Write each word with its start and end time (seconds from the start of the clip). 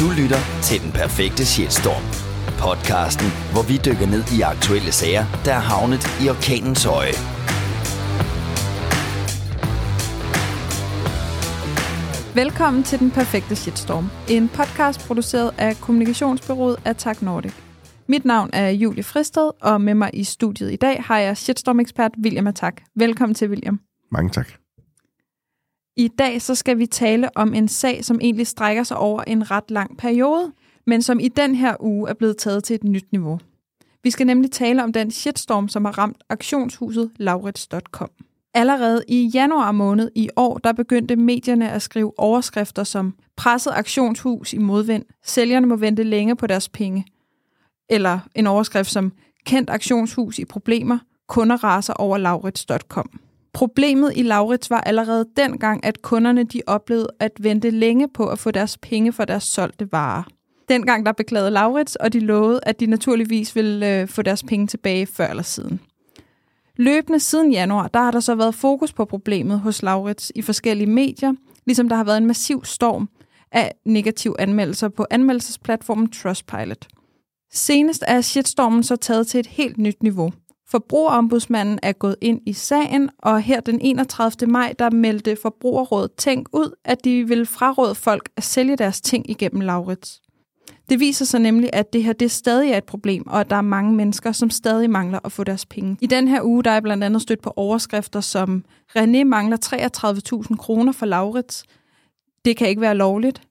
Du 0.00 0.10
lytter 0.20 0.42
til 0.62 0.78
Den 0.82 0.92
Perfekte 0.92 1.44
Shitstorm. 1.52 2.04
Podcasten, 2.64 3.28
hvor 3.52 3.64
vi 3.70 3.76
dykker 3.86 4.06
ned 4.14 4.22
i 4.38 4.40
aktuelle 4.54 4.92
sager, 4.92 5.24
der 5.44 5.52
er 5.60 5.64
havnet 5.70 6.04
i 6.22 6.24
orkanens 6.34 6.86
øje. 6.86 7.14
Velkommen 12.40 12.82
til 12.82 12.98
Den 12.98 13.10
Perfekte 13.10 13.56
Shitstorm, 13.56 14.06
en 14.30 14.48
podcast 14.48 15.00
produceret 15.06 15.50
af 15.58 15.76
kommunikationsbyrået 15.76 16.76
Attack 16.84 17.22
Nordic. 17.22 17.54
Mit 18.08 18.24
navn 18.24 18.50
er 18.52 18.68
Julie 18.68 19.02
Fristed, 19.02 19.50
og 19.62 19.80
med 19.80 19.94
mig 19.94 20.10
i 20.14 20.24
studiet 20.24 20.72
i 20.72 20.76
dag 20.76 21.02
har 21.02 21.18
jeg 21.18 21.36
shitstorm-ekspert 21.36 22.12
William 22.24 22.46
Attack. 22.46 22.82
Velkommen 22.94 23.34
til, 23.34 23.48
William. 23.48 23.80
Mange 24.12 24.30
tak. 24.30 24.65
I 25.96 26.08
dag 26.08 26.42
så 26.42 26.54
skal 26.54 26.78
vi 26.78 26.86
tale 26.86 27.36
om 27.36 27.54
en 27.54 27.68
sag, 27.68 28.04
som 28.04 28.18
egentlig 28.22 28.46
strækker 28.46 28.82
sig 28.82 28.96
over 28.96 29.22
en 29.22 29.50
ret 29.50 29.70
lang 29.70 29.98
periode, 29.98 30.52
men 30.86 31.02
som 31.02 31.20
i 31.20 31.28
den 31.28 31.54
her 31.54 31.76
uge 31.80 32.10
er 32.10 32.14
blevet 32.14 32.36
taget 32.36 32.64
til 32.64 32.74
et 32.74 32.84
nyt 32.84 33.12
niveau. 33.12 33.38
Vi 34.02 34.10
skal 34.10 34.26
nemlig 34.26 34.50
tale 34.50 34.84
om 34.84 34.92
den 34.92 35.10
shitstorm, 35.10 35.68
som 35.68 35.84
har 35.84 35.98
ramt 35.98 36.16
auktionshuset 36.28 37.10
laurits.com. 37.16 38.10
Allerede 38.54 39.02
i 39.08 39.30
januar 39.34 39.72
måned 39.72 40.10
i 40.14 40.28
år, 40.36 40.58
der 40.58 40.72
begyndte 40.72 41.16
medierne 41.16 41.70
at 41.70 41.82
skrive 41.82 42.18
overskrifter 42.18 42.84
som 42.84 43.14
presset 43.36 43.70
auktionshus 43.70 44.52
i 44.52 44.58
modvind, 44.58 45.04
sælgerne 45.24 45.66
må 45.66 45.76
vente 45.76 46.02
længe 46.02 46.36
på 46.36 46.46
deres 46.46 46.68
penge, 46.68 47.06
eller 47.90 48.18
en 48.34 48.46
overskrift 48.46 48.90
som 48.90 49.12
kendt 49.46 49.70
auktionshus 49.70 50.38
i 50.38 50.44
problemer, 50.44 50.98
kunder 51.28 51.64
raser 51.64 51.94
over 51.94 52.18
laurits.com. 52.18 53.20
Problemet 53.56 54.12
i 54.16 54.22
Laurits 54.22 54.70
var 54.70 54.80
allerede 54.80 55.24
dengang, 55.36 55.84
at 55.84 56.02
kunderne 56.02 56.44
de 56.44 56.62
oplevede 56.66 57.08
at 57.20 57.32
vente 57.40 57.70
længe 57.70 58.08
på 58.08 58.26
at 58.26 58.38
få 58.38 58.50
deres 58.50 58.78
penge 58.78 59.12
for 59.12 59.24
deres 59.24 59.42
solgte 59.42 59.92
varer. 59.92 60.22
Dengang 60.68 61.06
der 61.06 61.12
beklagede 61.12 61.50
Laurits, 61.50 61.96
og 61.96 62.12
de 62.12 62.20
lovede, 62.20 62.60
at 62.62 62.80
de 62.80 62.86
naturligvis 62.86 63.56
ville 63.56 64.00
øh, 64.00 64.08
få 64.08 64.22
deres 64.22 64.42
penge 64.42 64.66
tilbage 64.66 65.06
før 65.06 65.26
eller 65.26 65.42
siden. 65.42 65.80
Løbende 66.76 67.20
siden 67.20 67.52
januar, 67.52 67.88
der 67.88 68.00
har 68.00 68.10
der 68.10 68.20
så 68.20 68.34
været 68.34 68.54
fokus 68.54 68.92
på 68.92 69.04
problemet 69.04 69.60
hos 69.60 69.82
Laurits 69.82 70.32
i 70.34 70.42
forskellige 70.42 70.90
medier, 70.90 71.32
ligesom 71.66 71.88
der 71.88 71.96
har 71.96 72.04
været 72.04 72.18
en 72.18 72.26
massiv 72.26 72.64
storm 72.64 73.08
af 73.52 73.74
negative 73.84 74.40
anmeldelser 74.40 74.88
på 74.88 75.06
anmeldelsesplatformen 75.10 76.10
Trustpilot. 76.10 76.86
Senest 77.52 78.04
er 78.06 78.20
shitstormen 78.20 78.82
så 78.82 78.96
taget 78.96 79.26
til 79.26 79.40
et 79.40 79.46
helt 79.46 79.78
nyt 79.78 80.02
niveau– 80.02 80.32
Forbrugerombudsmanden 80.68 81.78
er 81.82 81.92
gået 81.92 82.16
ind 82.20 82.40
i 82.46 82.52
sagen, 82.52 83.10
og 83.18 83.40
her 83.40 83.60
den 83.60 83.80
31. 83.80 84.50
maj, 84.50 84.74
der 84.78 84.90
meldte 84.90 85.36
Forbrugerrådet 85.42 86.10
Tænk 86.16 86.48
ud, 86.52 86.70
at 86.84 87.04
de 87.04 87.28
vil 87.28 87.46
fraråde 87.46 87.94
folk 87.94 88.28
at 88.36 88.44
sælge 88.44 88.76
deres 88.76 89.00
ting 89.00 89.30
igennem 89.30 89.60
Laurits. 89.60 90.22
Det 90.88 91.00
viser 91.00 91.24
sig 91.24 91.40
nemlig, 91.40 91.70
at 91.72 91.92
det 91.92 92.04
her 92.04 92.12
det 92.12 92.30
stadig 92.30 92.70
er 92.70 92.76
et 92.78 92.84
problem, 92.84 93.26
og 93.26 93.40
at 93.40 93.50
der 93.50 93.56
er 93.56 93.60
mange 93.62 93.94
mennesker, 93.94 94.32
som 94.32 94.50
stadig 94.50 94.90
mangler 94.90 95.18
at 95.24 95.32
få 95.32 95.44
deres 95.44 95.66
penge. 95.66 95.96
I 96.00 96.06
den 96.06 96.28
her 96.28 96.42
uge, 96.42 96.64
der 96.64 96.70
er 96.70 96.80
blandt 96.80 97.04
andet 97.04 97.22
stødt 97.22 97.42
på 97.42 97.52
overskrifter 97.56 98.20
som 98.20 98.64
René 98.98 99.24
mangler 99.24 99.56
33.000 100.50 100.56
kroner 100.56 100.92
for 100.92 101.06
Laurits. 101.06 101.64
Det 102.44 102.56
kan 102.56 102.68
ikke 102.68 102.80
være 102.80 102.94
lovligt. 102.94 103.42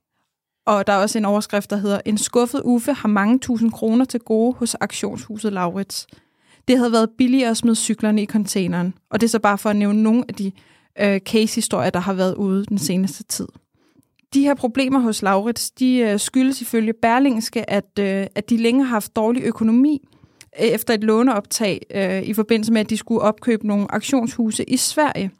Og 0.65 0.87
der 0.87 0.93
er 0.93 0.97
også 0.97 1.17
en 1.17 1.25
overskrift, 1.25 1.69
der 1.69 1.77
hedder, 1.77 2.01
en 2.05 2.17
skuffet 2.17 2.61
Uffe 2.65 2.93
har 2.93 3.09
mange 3.09 3.39
tusind 3.39 3.71
kroner 3.71 4.05
til 4.05 4.19
gode 4.19 4.53
hos 4.53 4.75
aktionshuset 4.75 5.53
Laurits. 5.53 6.07
Det 6.67 6.77
havde 6.77 6.91
været 6.91 7.09
billigere 7.17 7.49
at 7.49 7.57
smide 7.57 7.75
cyklerne 7.75 8.21
i 8.21 8.25
containeren. 8.25 8.93
Og 9.09 9.21
det 9.21 9.27
er 9.27 9.29
så 9.29 9.39
bare 9.39 9.57
for 9.57 9.69
at 9.69 9.75
nævne 9.75 10.03
nogle 10.03 10.23
af 10.27 10.33
de 10.33 10.51
øh, 10.99 11.19
case-historier, 11.19 11.89
der 11.89 11.99
har 11.99 12.13
været 12.13 12.35
ude 12.35 12.65
den 12.65 12.77
seneste 12.77 13.23
tid. 13.23 13.47
De 14.33 14.41
her 14.41 14.53
problemer 14.53 14.99
hos 14.99 15.21
Laurits, 15.21 15.71
de 15.71 15.97
øh, 15.97 16.19
skyldes 16.19 16.61
ifølge 16.61 16.93
Berlingske, 16.93 17.69
at, 17.69 17.99
øh, 17.99 18.27
at 18.35 18.49
de 18.49 18.57
længe 18.57 18.83
har 18.83 18.89
haft 18.89 19.15
dårlig 19.15 19.43
økonomi 19.43 20.07
øh, 20.59 20.65
efter 20.65 20.93
et 20.93 21.03
låneoptag 21.03 21.81
øh, 21.95 22.23
i 22.23 22.33
forbindelse 22.33 22.73
med, 22.73 22.81
at 22.81 22.89
de 22.89 22.97
skulle 22.97 23.21
opkøbe 23.21 23.67
nogle 23.67 23.87
auktionshuse 23.89 24.69
i 24.69 24.77
Sverige. 24.77 25.31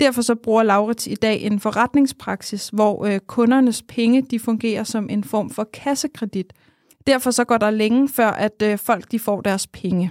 Derfor 0.00 0.22
så 0.22 0.34
bruger 0.34 0.62
Laurits 0.62 1.06
i 1.06 1.14
dag 1.14 1.42
en 1.42 1.60
forretningspraksis, 1.60 2.68
hvor 2.72 3.06
øh, 3.06 3.20
kundernes 3.26 3.82
penge 3.82 4.22
de 4.22 4.38
fungerer 4.38 4.84
som 4.84 5.08
en 5.10 5.24
form 5.24 5.50
for 5.50 5.68
kassekredit. 5.72 6.52
Derfor 7.06 7.30
så 7.30 7.44
går 7.44 7.58
der 7.58 7.70
længe 7.70 8.08
før, 8.08 8.30
at 8.30 8.62
øh, 8.62 8.78
folk 8.78 9.12
de 9.12 9.18
får 9.18 9.40
deres 9.40 9.66
penge. 9.66 10.10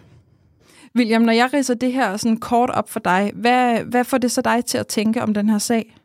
William, 0.98 1.22
når 1.22 1.34
jeg 1.34 1.50
ridser 1.54 1.74
det 1.74 1.94
her 1.94 2.18
sådan 2.18 2.38
kort 2.38 2.70
op 2.70 2.90
for 2.90 3.00
dig, 3.00 3.32
hvad, 3.36 3.84
hvad 3.84 4.04
får 4.04 4.18
det 4.18 4.32
så 4.32 4.42
dig 4.42 4.66
til 4.66 4.78
at 4.78 4.88
tænke 4.88 5.22
om 5.22 5.34
den 5.34 5.50
her 5.50 5.58
sag? 5.58 5.96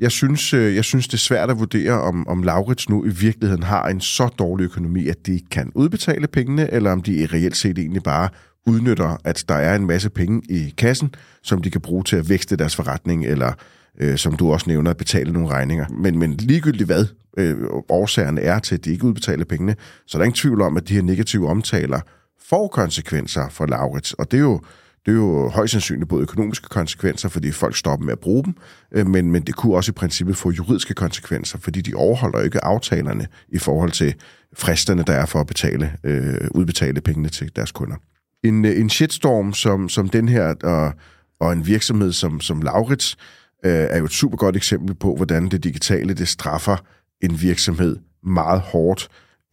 Jeg 0.00 0.12
synes, 0.12 0.54
øh, 0.54 0.74
jeg 0.74 0.84
synes 0.84 1.08
det 1.08 1.14
er 1.14 1.18
svært 1.18 1.50
at 1.50 1.58
vurdere, 1.58 2.00
om, 2.00 2.28
om 2.28 2.42
Laurits 2.42 2.88
nu 2.88 3.04
i 3.04 3.08
virkeligheden 3.08 3.62
har 3.62 3.88
en 3.88 4.00
så 4.00 4.28
dårlig 4.28 4.64
økonomi, 4.64 5.08
at 5.08 5.26
de 5.26 5.40
kan 5.50 5.72
udbetale 5.74 6.26
pengene, 6.26 6.72
eller 6.72 6.92
om 6.92 7.02
de 7.02 7.28
reelt 7.32 7.56
set 7.56 7.78
egentlig 7.78 8.02
bare 8.02 8.28
udnytter, 8.66 9.16
at 9.24 9.44
der 9.48 9.54
er 9.54 9.76
en 9.76 9.86
masse 9.86 10.10
penge 10.10 10.42
i 10.48 10.74
kassen, 10.78 11.14
som 11.42 11.62
de 11.62 11.70
kan 11.70 11.80
bruge 11.80 12.04
til 12.04 12.16
at 12.16 12.28
vækste 12.28 12.56
deres 12.56 12.76
forretning, 12.76 13.26
eller 13.26 13.52
øh, 14.00 14.16
som 14.16 14.36
du 14.36 14.52
også 14.52 14.64
nævner, 14.68 14.90
at 14.90 14.96
betale 14.96 15.32
nogle 15.32 15.48
regninger. 15.48 15.86
Men, 15.88 16.18
men 16.18 16.34
ligegyldigt 16.34 16.86
hvad 16.86 17.06
øh, 17.38 17.56
årsagerne 17.88 18.40
er 18.40 18.58
til, 18.58 18.74
at 18.74 18.84
de 18.84 18.90
ikke 18.90 19.04
udbetaler 19.04 19.44
pengene, 19.44 19.76
så 20.06 20.18
er 20.18 20.20
der 20.20 20.24
ingen 20.24 20.36
tvivl 20.36 20.60
om, 20.60 20.76
at 20.76 20.88
de 20.88 20.94
her 20.94 21.02
negative 21.02 21.48
omtaler 21.48 22.00
får 22.48 22.68
konsekvenser 22.68 23.48
for 23.48 23.66
Laurits, 23.66 24.12
og 24.12 24.30
det 24.30 24.36
er 24.36 24.42
jo 24.42 24.60
det 25.06 25.12
er 25.12 25.16
jo 25.16 25.48
højst 25.48 25.72
sandsynligt 25.72 26.08
både 26.08 26.22
økonomiske 26.22 26.68
konsekvenser, 26.68 27.28
fordi 27.28 27.50
folk 27.50 27.76
stopper 27.76 28.04
med 28.04 28.12
at 28.12 28.18
bruge 28.18 28.44
dem, 28.44 28.54
øh, 28.92 29.06
men, 29.06 29.32
men 29.32 29.42
det 29.42 29.54
kunne 29.54 29.76
også 29.76 29.90
i 29.90 29.92
princippet 29.92 30.36
få 30.36 30.50
juridiske 30.50 30.94
konsekvenser, 30.94 31.58
fordi 31.58 31.80
de 31.80 31.94
overholder 31.94 32.40
ikke 32.40 32.64
aftalerne 32.64 33.26
i 33.48 33.58
forhold 33.58 33.90
til 33.90 34.14
fristerne, 34.56 35.02
der 35.06 35.12
er 35.12 35.26
for 35.26 35.40
at 35.40 35.46
betale, 35.46 35.92
øh, 36.04 36.48
udbetale 36.50 37.00
pengene 37.00 37.28
til 37.28 37.56
deres 37.56 37.72
kunder. 37.72 37.96
En, 38.44 38.64
øh, 38.64 38.80
en 38.80 38.90
shitstorm 38.90 39.52
som, 39.52 39.88
som 39.88 40.08
den 40.08 40.28
her, 40.28 40.54
og, 40.62 40.92
og 41.40 41.52
en 41.52 41.66
virksomhed 41.66 42.12
som, 42.12 42.40
som 42.40 42.62
Laurits, 42.62 43.16
øh, 43.64 43.72
er 43.72 43.98
jo 43.98 44.04
et 44.04 44.12
super 44.12 44.36
godt 44.36 44.56
eksempel 44.56 44.94
på, 44.94 45.16
hvordan 45.16 45.48
det 45.48 45.64
digitale 45.64 46.14
det 46.14 46.28
straffer 46.28 46.76
en 47.22 47.42
virksomhed 47.42 47.96
meget 48.22 48.60
hårdt, 48.60 49.08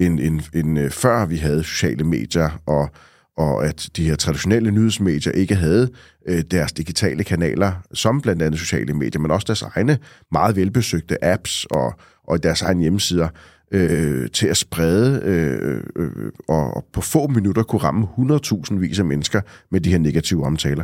end, 0.05 0.19
end, 0.19 0.41
end 0.53 0.79
øh, 0.79 0.91
før 0.91 1.25
vi 1.25 1.35
havde 1.35 1.63
sociale 1.63 2.03
medier, 2.03 2.61
og, 2.65 2.89
og 3.37 3.65
at 3.65 3.89
de 3.95 4.05
her 4.05 4.15
traditionelle 4.15 4.71
nyhedsmedier 4.71 5.31
ikke 5.33 5.55
havde 5.55 5.89
øh, 6.27 6.43
deres 6.51 6.71
digitale 6.71 7.23
kanaler, 7.23 7.71
som 7.93 8.21
blandt 8.21 8.41
andet 8.41 8.59
sociale 8.59 8.93
medier, 8.93 9.21
men 9.21 9.31
også 9.31 9.45
deres 9.45 9.61
egne 9.61 9.97
meget 10.31 10.55
velbesøgte 10.55 11.25
apps 11.25 11.65
og, 11.65 11.93
og 12.27 12.43
deres 12.43 12.61
egne 12.61 12.81
hjemmesider, 12.81 13.27
øh, 13.71 14.29
til 14.29 14.47
at 14.47 14.57
sprede 14.57 15.21
øh, 15.23 15.83
øh, 15.95 16.31
og 16.47 16.85
på 16.93 17.01
få 17.01 17.27
minutter 17.27 17.63
kunne 17.63 17.81
ramme 17.83 18.07
100.000 18.17 18.75
vis 18.79 18.99
af 18.99 19.05
mennesker 19.05 19.41
med 19.71 19.81
de 19.81 19.91
her 19.91 19.97
negative 19.97 20.45
omtaler. 20.45 20.83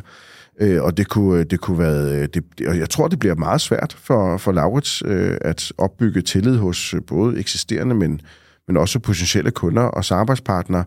Øh, 0.62 0.84
og 0.84 0.98
det 0.98 1.08
kunne, 1.08 1.44
det 1.44 1.60
kunne 1.60 1.80
være, 1.80 2.22
øh, 2.22 2.28
det, 2.34 2.44
og 2.68 2.78
jeg 2.78 2.90
tror, 2.90 3.08
det 3.08 3.20
bliver 3.20 3.36
meget 3.36 3.62
svært 3.62 3.98
for, 4.00 4.38
for 4.38 4.52
Laurits 4.52 5.04
øh, 5.06 5.38
at 5.42 5.72
opbygge 5.78 6.22
tillid 6.22 6.58
hos 6.58 6.94
øh, 6.94 7.02
både 7.08 7.40
eksisterende, 7.40 7.96
men 7.96 8.22
men 8.68 8.78
også 8.78 9.00
potentielle 9.00 9.52
kunder 9.52 9.84
og 9.84 10.06
samarbejdspartnere, 10.06 10.84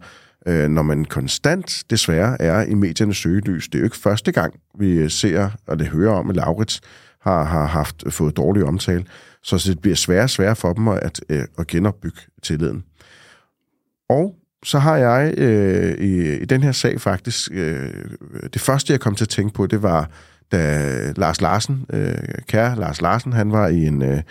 øh, 0.46 0.68
når 0.68 0.82
man 0.82 1.04
konstant 1.04 1.84
desværre 1.90 2.42
er 2.42 2.62
i 2.62 2.74
mediernes 2.74 3.16
søgelys. 3.16 3.68
Det 3.68 3.74
er 3.74 3.78
jo 3.78 3.84
ikke 3.84 3.96
første 3.96 4.32
gang, 4.32 4.54
vi 4.78 4.92
øh, 4.92 5.10
ser 5.10 5.50
og 5.66 5.78
det 5.78 5.86
hører 5.86 6.12
om, 6.12 6.30
at 6.30 6.36
Laurits 6.36 6.80
har, 7.20 7.44
har 7.44 7.66
haft 7.66 8.02
øh, 8.06 8.12
fået 8.12 8.36
dårlig 8.36 8.64
omtale. 8.64 9.04
Så 9.42 9.64
det 9.66 9.80
bliver 9.80 9.96
sværere 9.96 10.24
og 10.24 10.30
sværere 10.30 10.56
for 10.56 10.72
dem 10.72 10.88
at, 10.88 11.20
øh, 11.28 11.44
at 11.58 11.66
genopbygge 11.66 12.20
tilliden. 12.42 12.84
Og 14.08 14.34
så 14.64 14.78
har 14.78 14.96
jeg 14.96 15.34
øh, 15.38 15.98
i, 15.98 16.36
i 16.36 16.44
den 16.44 16.62
her 16.62 16.72
sag 16.72 17.00
faktisk, 17.00 17.50
øh, 17.52 17.90
det 18.54 18.60
første 18.60 18.92
jeg 18.92 19.00
kom 19.00 19.14
til 19.14 19.24
at 19.24 19.28
tænke 19.28 19.54
på, 19.54 19.66
det 19.66 19.82
var, 19.82 20.10
da 20.52 21.12
Lars 21.16 21.40
Larsen, 21.40 21.86
øh, 21.92 22.14
kære 22.48 22.76
Lars 22.76 23.00
Larsen, 23.00 23.32
han 23.32 23.52
var 23.52 23.68
i 23.68 23.86
en, 23.86 24.02
øh, 24.02 24.22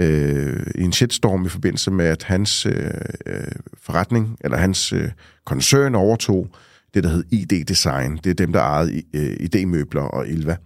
øh, 0.00 0.66
i 0.74 0.82
en 0.82 0.92
shitstorm 0.92 1.46
i 1.46 1.48
forbindelse 1.48 1.90
med, 1.90 2.04
at 2.04 2.22
hans 2.22 2.66
øh, 2.66 2.90
øh 3.26 3.52
forretning, 3.82 4.36
eller 4.40 4.56
hans 4.56 4.92
øh, 4.92 5.10
koncern 5.44 5.94
overtog 5.94 6.48
det, 6.94 7.04
der 7.04 7.10
hed 7.10 7.24
ID 7.30 7.64
Design. 7.64 8.16
Det 8.24 8.30
er 8.30 8.34
dem, 8.34 8.52
der 8.52 8.60
ejede 8.60 9.02
øh, 9.14 9.36
ID-møbler 9.40 10.02
og 10.02 10.28
Ilva. 10.28 10.56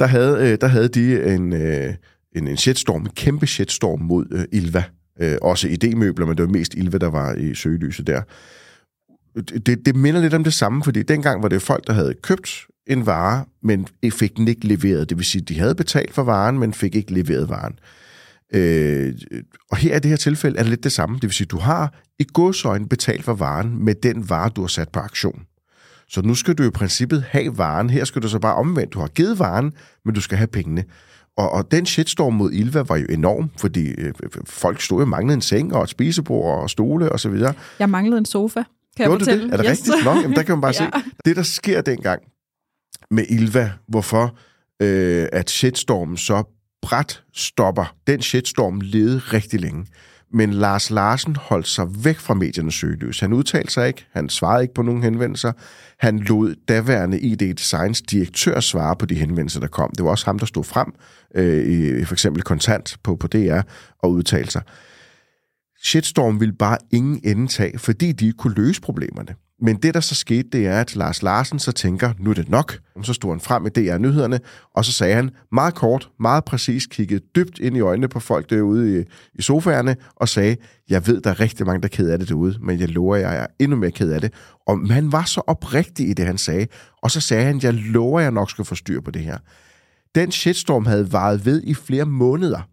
Der 0.00 0.06
havde, 0.06 0.50
øh, 0.50 0.58
der 0.60 0.66
havde 0.66 0.88
de 0.88 1.34
en, 1.34 1.52
øh, 1.52 1.94
en, 2.36 2.48
en 2.48 2.56
shitstorm, 2.56 3.02
en 3.02 3.10
kæmpe 3.10 3.46
shitstorm 3.46 4.00
mod 4.00 4.26
øh, 4.30 4.44
Ilva. 4.52 4.84
Øh, 5.20 5.36
også 5.42 5.68
ID-møbler, 5.68 6.26
men 6.26 6.36
det 6.36 6.46
var 6.46 6.52
mest 6.52 6.74
Ilva, 6.74 6.98
der 6.98 7.10
var 7.10 7.34
i 7.34 7.54
søgelyset 7.54 8.06
der. 8.06 8.22
Det, 9.66 9.86
det 9.86 9.96
minder 9.96 10.20
lidt 10.20 10.34
om 10.34 10.44
det 10.44 10.54
samme, 10.54 10.84
fordi 10.84 11.02
dengang 11.02 11.42
var 11.42 11.48
det 11.48 11.62
folk, 11.62 11.86
der 11.86 11.92
havde 11.92 12.14
købt 12.22 12.66
en 12.86 13.06
vare, 13.06 13.44
men 13.62 13.86
fik 14.10 14.36
den 14.36 14.48
ikke 14.48 14.66
leveret. 14.66 15.10
Det 15.10 15.18
vil 15.18 15.26
sige, 15.26 15.42
de 15.42 15.58
havde 15.58 15.74
betalt 15.74 16.14
for 16.14 16.22
varen, 16.22 16.58
men 16.58 16.72
fik 16.72 16.94
ikke 16.94 17.12
leveret 17.12 17.48
varen. 17.48 17.78
Øh, 18.54 19.14
og 19.70 19.76
her 19.76 19.96
i 19.96 19.98
det 20.00 20.08
her 20.08 20.16
tilfælde 20.16 20.58
er 20.58 20.62
det 20.62 20.70
lidt 20.70 20.84
det 20.84 20.92
samme. 20.92 21.14
Det 21.14 21.22
vil 21.22 21.32
sige, 21.32 21.46
du 21.46 21.58
har 21.58 21.94
i 22.18 22.26
godsøjne 22.32 22.88
betalt 22.88 23.24
for 23.24 23.34
varen 23.34 23.84
med 23.84 23.94
den 23.94 24.30
vare, 24.30 24.48
du 24.56 24.60
har 24.60 24.68
sat 24.68 24.88
på 24.88 25.00
aktion. 25.00 25.42
Så 26.08 26.22
nu 26.22 26.34
skal 26.34 26.54
du 26.54 26.62
i 26.62 26.70
princippet 26.70 27.22
have 27.28 27.58
varen. 27.58 27.90
Her 27.90 28.04
skal 28.04 28.22
du 28.22 28.28
så 28.28 28.38
bare 28.38 28.54
omvendt. 28.54 28.92
Du 28.94 28.98
har 29.00 29.06
givet 29.06 29.38
varen, 29.38 29.72
men 30.04 30.14
du 30.14 30.20
skal 30.20 30.38
have 30.38 30.46
pengene. 30.46 30.84
Og, 31.36 31.50
og 31.50 31.70
den 31.70 31.86
shitstorm 31.86 32.32
mod 32.34 32.52
Ilva 32.52 32.80
var 32.82 32.96
jo 32.96 33.06
enorm, 33.10 33.50
fordi 33.58 33.88
øh, 33.88 34.12
folk 34.46 34.80
stod 34.80 35.00
jo 35.00 35.06
manglede 35.06 35.34
en 35.34 35.40
seng 35.40 35.74
og 35.74 35.82
et 35.82 35.88
spisebord 35.88 36.62
og 36.62 36.70
stole 36.70 37.12
og 37.12 37.20
så 37.20 37.28
videre. 37.28 37.54
Jeg 37.78 37.90
manglede 37.90 38.18
en 38.18 38.24
sofa, 38.24 38.62
kan 38.62 38.64
jeg 38.98 39.06
Gjorde 39.06 39.20
du 39.20 39.24
fortælle. 39.24 39.44
det? 39.44 39.52
Er 39.52 39.56
det 39.56 39.66
yes. 39.70 39.78
rigtigt? 39.88 40.04
Nå, 40.04 40.10
jamen, 40.12 40.36
der 40.36 40.42
kan 40.42 40.52
man 40.54 40.60
bare 40.60 40.74
Ja. 40.80 40.90
se. 40.94 41.10
Det, 41.24 41.36
der 41.36 41.42
sker 41.42 41.80
dengang 41.80 42.22
med 43.10 43.24
Ilva, 43.28 43.72
hvorfor 43.88 44.36
øh, 44.82 45.26
at 45.32 45.50
shitstormen 45.50 46.16
så 46.16 46.53
bræt 46.84 47.22
stopper. 47.32 47.94
Den 48.06 48.22
shitstorm 48.22 48.80
levede 48.80 49.18
rigtig 49.18 49.60
længe. 49.60 49.86
Men 50.32 50.52
Lars 50.52 50.90
Larsen 50.90 51.36
holdt 51.36 51.68
sig 51.68 52.04
væk 52.04 52.18
fra 52.18 52.34
mediernes 52.34 52.74
søgeløs. 52.74 53.20
Han 53.20 53.32
udtalte 53.32 53.72
sig 53.72 53.88
ikke, 53.88 54.06
han 54.12 54.28
svarede 54.28 54.62
ikke 54.62 54.74
på 54.74 54.82
nogen 54.82 55.02
henvendelser. 55.02 55.52
Han 55.98 56.18
lod 56.18 56.54
daværende 56.68 57.20
ID 57.20 57.54
Designs 57.54 58.02
direktør 58.02 58.60
svare 58.60 58.96
på 58.96 59.06
de 59.06 59.14
henvendelser, 59.14 59.60
der 59.60 59.66
kom. 59.66 59.90
Det 59.96 60.04
var 60.04 60.10
også 60.10 60.26
ham, 60.26 60.38
der 60.38 60.46
stod 60.46 60.64
frem, 60.64 60.94
øh, 61.34 62.06
for 62.06 62.14
eksempel 62.14 62.42
kontant 62.42 62.96
på, 63.02 63.16
på 63.16 63.26
DR, 63.26 63.60
og 63.98 64.10
udtalte 64.10 64.52
sig. 64.52 64.62
Shitstorm 65.82 66.40
ville 66.40 66.54
bare 66.54 66.78
ingen 66.90 67.20
ende 67.24 67.46
tage, 67.46 67.78
fordi 67.78 68.12
de 68.12 68.26
ikke 68.26 68.36
kunne 68.36 68.54
løse 68.54 68.80
problemerne. 68.80 69.34
Men 69.64 69.76
det, 69.76 69.94
der 69.94 70.00
så 70.00 70.14
skete, 70.14 70.48
det 70.52 70.66
er, 70.66 70.80
at 70.80 70.96
Lars 70.96 71.22
Larsen 71.22 71.58
så 71.58 71.72
tænker, 71.72 72.12
nu 72.18 72.30
er 72.30 72.34
det 72.34 72.48
nok. 72.48 72.78
Så 73.02 73.12
stod 73.12 73.30
han 73.30 73.40
frem 73.40 73.66
i 73.66 73.68
DR-nyhederne, 73.68 74.40
og 74.74 74.84
så 74.84 74.92
sagde 74.92 75.14
han 75.14 75.30
meget 75.52 75.74
kort, 75.74 76.08
meget 76.20 76.44
præcis, 76.44 76.86
kiggede 76.86 77.20
dybt 77.36 77.58
ind 77.58 77.76
i 77.76 77.80
øjnene 77.80 78.08
på 78.08 78.20
folk 78.20 78.50
derude 78.50 79.00
i, 79.00 79.04
i 79.34 79.42
sofaerne, 79.42 79.96
og 80.16 80.28
sagde, 80.28 80.56
jeg 80.90 81.06
ved, 81.06 81.20
der 81.20 81.30
er 81.30 81.40
rigtig 81.40 81.66
mange, 81.66 81.80
der 81.80 81.86
er 81.86 81.96
ked 81.96 82.08
af 82.08 82.18
det 82.18 82.28
derude, 82.28 82.58
men 82.60 82.80
jeg 82.80 82.88
lover, 82.88 83.16
jeg 83.16 83.36
er 83.36 83.46
endnu 83.58 83.76
mere 83.76 83.90
ked 83.90 84.10
af 84.10 84.20
det. 84.20 84.32
Og 84.66 84.78
man 84.78 85.12
var 85.12 85.24
så 85.24 85.42
oprigtig 85.46 86.08
i 86.08 86.12
det, 86.12 86.26
han 86.26 86.38
sagde, 86.38 86.66
og 87.02 87.10
så 87.10 87.20
sagde 87.20 87.44
han, 87.44 87.60
jeg 87.62 87.74
lover, 87.74 88.20
jeg 88.20 88.30
nok 88.30 88.50
skal 88.50 88.64
få 88.64 88.74
styr 88.74 89.00
på 89.00 89.10
det 89.10 89.22
her. 89.22 89.38
Den 90.14 90.32
shitstorm 90.32 90.86
havde 90.86 91.12
varet 91.12 91.46
ved 91.46 91.62
i 91.64 91.74
flere 91.74 92.04
måneder. 92.04 92.68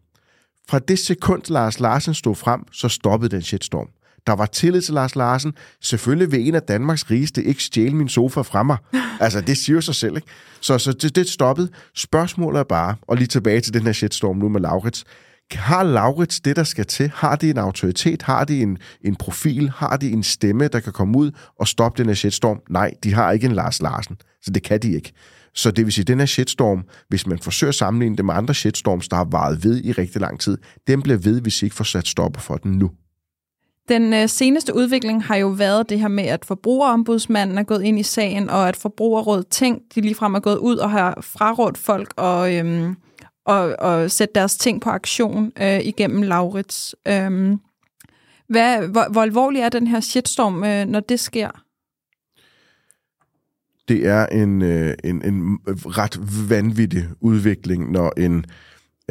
Fra 0.69 0.79
det 0.79 0.99
sekund, 0.99 1.41
Lars 1.47 1.79
Larsen 1.79 2.13
stod 2.13 2.35
frem, 2.35 2.61
så 2.71 2.89
stoppede 2.89 3.35
den 3.35 3.41
shitstorm. 3.41 3.88
Der 4.27 4.33
var 4.33 4.45
tillid 4.45 4.81
til 4.81 4.94
Lars 4.94 5.15
Larsen. 5.15 5.53
Selvfølgelig 5.81 6.31
vil 6.31 6.47
en 6.47 6.56
af 6.56 6.62
Danmarks 6.62 7.12
rigeste 7.12 7.44
ikke 7.44 7.63
stjæle 7.63 7.95
min 7.95 8.09
sofa 8.09 8.41
fra 8.41 8.63
mig. 8.63 8.77
Altså, 9.19 9.41
det 9.41 9.57
siger 9.57 9.81
sig 9.81 9.95
selv, 9.95 10.15
ikke? 10.15 10.27
Så, 10.62 10.77
så 10.77 10.91
det, 10.91 11.15
det 11.15 11.29
stoppede. 11.29 11.69
Spørgsmålet 11.95 12.59
er 12.59 12.63
bare, 12.63 12.95
og 13.01 13.18
lige 13.18 13.27
tilbage 13.27 13.62
til 13.62 13.73
den 13.73 13.81
her 13.81 13.91
shitstorm 13.91 14.38
nu 14.38 14.50
med 14.50 14.62
Laurits. 14.62 15.06
Har 15.51 15.83
Laurits 15.83 16.39
det, 16.39 16.56
der 16.56 16.63
skal 16.63 16.85
til? 16.85 17.12
Har 17.15 17.35
de 17.35 17.50
en 17.50 17.57
autoritet? 17.57 18.21
Har 18.21 18.44
de 18.44 18.62
en, 18.62 18.77
en 19.01 19.15
profil? 19.15 19.69
Har 19.69 19.97
de 19.97 20.12
en 20.12 20.24
stemme, 20.24 20.67
der 20.67 20.79
kan 20.79 20.94
komme 20.94 21.17
ud 21.17 21.31
og 21.59 21.67
stoppe 21.67 21.97
den 21.97 22.09
her 22.09 22.15
shitstorm? 22.15 22.59
Nej, 22.69 22.94
de 23.03 23.13
har 23.13 23.31
ikke 23.31 23.45
en 23.45 23.51
Lars 23.51 23.81
Larsen. 23.81 24.17
Så 24.41 24.51
det 24.51 24.63
kan 24.63 24.79
de 24.79 24.91
ikke. 24.95 25.13
Så 25.56 25.71
det 25.71 25.85
vil 25.85 25.94
sige, 25.94 26.03
at 26.03 26.07
den 26.07 26.19
her 26.19 26.25
shitstorm, 26.25 26.83
hvis 27.09 27.27
man 27.27 27.39
forsøger 27.39 27.69
at 27.69 27.75
sammenligne 27.75 28.17
det 28.17 28.25
med 28.25 28.33
andre 28.33 28.53
shitstorms, 28.53 29.07
der 29.07 29.15
har 29.15 29.27
varet 29.31 29.63
ved 29.63 29.83
i 29.83 29.91
rigtig 29.91 30.21
lang 30.21 30.39
tid, 30.39 30.57
den 30.88 31.01
bliver 31.01 31.17
ved, 31.17 31.41
hvis 31.41 31.62
I 31.62 31.65
ikke 31.65 31.75
får 31.75 31.83
sat 31.83 32.07
stopper 32.07 32.39
for 32.39 32.57
den 32.57 32.71
nu. 32.71 32.91
Den 33.89 34.13
øh, 34.13 34.29
seneste 34.29 34.75
udvikling 34.75 35.23
har 35.23 35.35
jo 35.35 35.47
været 35.47 35.89
det 35.89 35.99
her 35.99 36.07
med, 36.07 36.23
at 36.23 36.45
forbrugerombudsmanden 36.45 37.57
er 37.57 37.63
gået 37.63 37.83
ind 37.83 37.99
i 37.99 38.03
sagen, 38.03 38.49
og 38.49 38.67
at 38.67 38.75
forbrugerrådet 38.75 39.47
Tænk, 39.47 39.81
de 39.95 40.01
ligefrem 40.01 40.35
er 40.35 40.39
gået 40.39 40.57
ud 40.57 40.77
og 40.77 40.91
har 40.91 41.21
frarådt 41.21 41.77
folk 41.77 42.13
og, 42.17 42.55
øhm, 42.55 42.95
og, 43.45 43.75
og 43.79 44.11
sætte 44.11 44.33
deres 44.35 44.57
ting 44.57 44.81
på 44.81 44.89
aktion 44.89 45.51
øh, 45.61 45.79
igennem 45.79 46.21
Laurits. 46.21 46.95
Øhm, 47.07 47.59
hvad, 48.47 48.87
hvor, 48.87 49.11
hvor 49.11 49.21
alvorlig 49.21 49.61
er 49.61 49.69
den 49.69 49.87
her 49.87 49.99
shitstorm, 49.99 50.63
øh, 50.63 50.85
når 50.85 50.99
det 50.99 51.19
sker? 51.19 51.49
det 53.87 54.07
er 54.07 54.25
en, 54.25 54.61
øh, 54.61 54.93
en, 55.03 55.25
en 55.25 55.59
øh, 55.67 55.75
ret 55.75 56.49
vanvittig 56.49 57.03
udvikling, 57.21 57.91
når 57.91 58.13
en, 58.17 58.37
øh, 58.37 58.43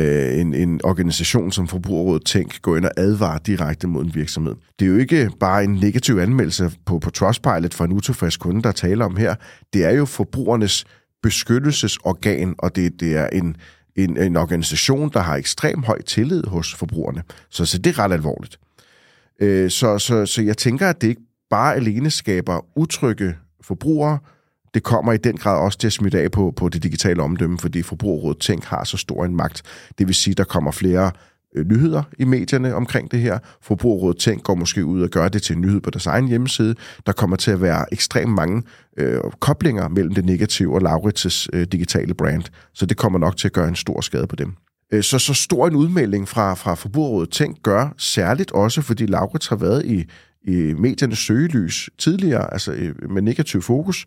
Øh, 0.01 0.41
en, 0.41 0.55
en 0.55 0.81
organisation 0.85 1.53
som 1.53 1.69
Forbrugerrådet 1.69 2.25
Tænk 2.25 2.63
går 2.63 2.77
ind 2.77 2.85
og 2.85 2.91
advare 2.97 3.39
direkte 3.47 3.87
mod 3.87 4.05
en 4.05 4.15
virksomhed. 4.15 4.55
Det 4.79 4.85
er 4.85 4.91
jo 4.91 4.97
ikke 4.97 5.31
bare 5.41 5.65
en 5.65 5.75
negativ 5.75 6.19
anmeldelse 6.19 6.71
på, 6.87 6.99
på 6.99 7.11
Trustpilot 7.11 7.75
for 7.75 7.85
en 7.85 7.93
utilfreds 7.93 8.37
kunde, 8.37 8.63
der 8.63 8.73
taler 8.73 9.05
om 9.05 9.17
her. 9.17 9.35
Det 9.73 9.85
er 9.85 9.91
jo 9.91 10.05
forbrugernes 10.05 10.85
beskyttelsesorgan, 11.23 12.55
og 12.59 12.77
det, 12.77 13.01
det 13.01 13.17
er 13.17 13.27
en, 13.27 13.57
en, 13.97 14.17
en 14.17 14.37
organisation, 14.37 15.11
der 15.13 15.21
har 15.21 15.37
ekstrem 15.37 15.83
høj 15.83 16.03
tillid 16.03 16.45
hos 16.47 16.75
forbrugerne. 16.75 17.23
Så, 17.51 17.67
så 17.67 17.79
det 17.79 17.91
er 17.91 17.99
ret 17.99 18.13
alvorligt. 18.13 18.59
Øh, 19.41 19.71
så, 19.71 19.99
så, 19.99 20.27
så 20.27 20.43
jeg 20.43 20.57
tænker, 20.57 20.89
at 20.89 21.01
det 21.01 21.09
ikke 21.09 21.23
bare 21.51 21.75
alene 21.75 22.11
skaber 22.11 22.67
utrygge 22.77 23.37
forbrugere, 23.63 24.19
det 24.75 24.83
kommer 24.83 25.13
i 25.13 25.17
den 25.17 25.37
grad 25.37 25.61
også 25.61 25.79
til 25.79 25.87
at 25.87 25.93
smitte 25.93 26.21
af 26.21 26.31
på, 26.31 26.53
på 26.57 26.69
det 26.69 26.83
digitale 26.83 27.23
omdømme, 27.23 27.59
fordi 27.59 27.83
Forbrugerrådet 27.83 28.39
Tænk 28.39 28.65
har 28.65 28.85
så 28.85 28.97
stor 28.97 29.25
en 29.25 29.37
magt. 29.37 29.63
Det 29.99 30.07
vil 30.07 30.15
sige, 30.15 30.33
at 30.33 30.39
der 30.39 30.45
kommer 30.45 30.71
flere 30.71 31.11
øh, 31.57 31.67
nyheder 31.67 32.03
i 32.19 32.25
medierne 32.25 32.75
omkring 32.75 33.11
det 33.11 33.21
her. 33.21 33.39
Forbrugerrådet 33.63 34.19
Tænk 34.19 34.43
går 34.43 34.55
måske 34.55 34.85
ud 34.85 35.03
og 35.03 35.09
gør 35.09 35.29
det 35.29 35.43
til 35.43 35.57
en 35.57 35.63
nyhed 35.63 35.81
på 35.81 35.91
deres 35.91 36.07
egen 36.07 36.29
hjemmeside. 36.29 36.75
Der 37.07 37.13
kommer 37.13 37.37
til 37.37 37.51
at 37.51 37.61
være 37.63 37.85
ekstremt 37.93 38.35
mange 38.35 38.63
øh, 38.97 39.21
koblinger 39.41 39.89
mellem 39.89 40.15
det 40.15 40.25
negative 40.25 40.75
og 40.75 40.81
Laurits' 40.83 41.47
øh, 41.53 41.67
digitale 41.73 42.15
brand. 42.15 42.45
Så 42.75 42.87
det 42.87 42.97
kommer 42.97 43.19
nok 43.19 43.37
til 43.37 43.49
at 43.49 43.53
gøre 43.53 43.69
en 43.69 43.77
stor 43.77 44.01
skade 44.01 44.27
på 44.27 44.37
dem. 44.37 44.53
Øh, 44.93 45.03
Så, 45.03 45.19
så 45.19 45.35
stor 45.35 45.69
en 45.69 45.75
udmelding 45.77 46.29
fra, 46.29 46.55
fra 46.55 46.75
Forbrugerrådet 46.75 47.31
Tænk 47.31 47.63
gør 47.63 47.95
særligt 47.99 48.51
også, 48.53 48.83
fordi 48.83 49.07
Laurits 49.07 49.47
har 49.47 49.57
været 49.57 49.85
i, 49.87 50.05
i 50.45 50.75
mediernes 50.79 51.19
søgelys 51.19 51.91
tidligere, 51.99 52.53
altså 52.53 52.73
øh, 52.73 53.11
med 53.11 53.23
negativ 53.23 53.63
fokus, 53.63 54.07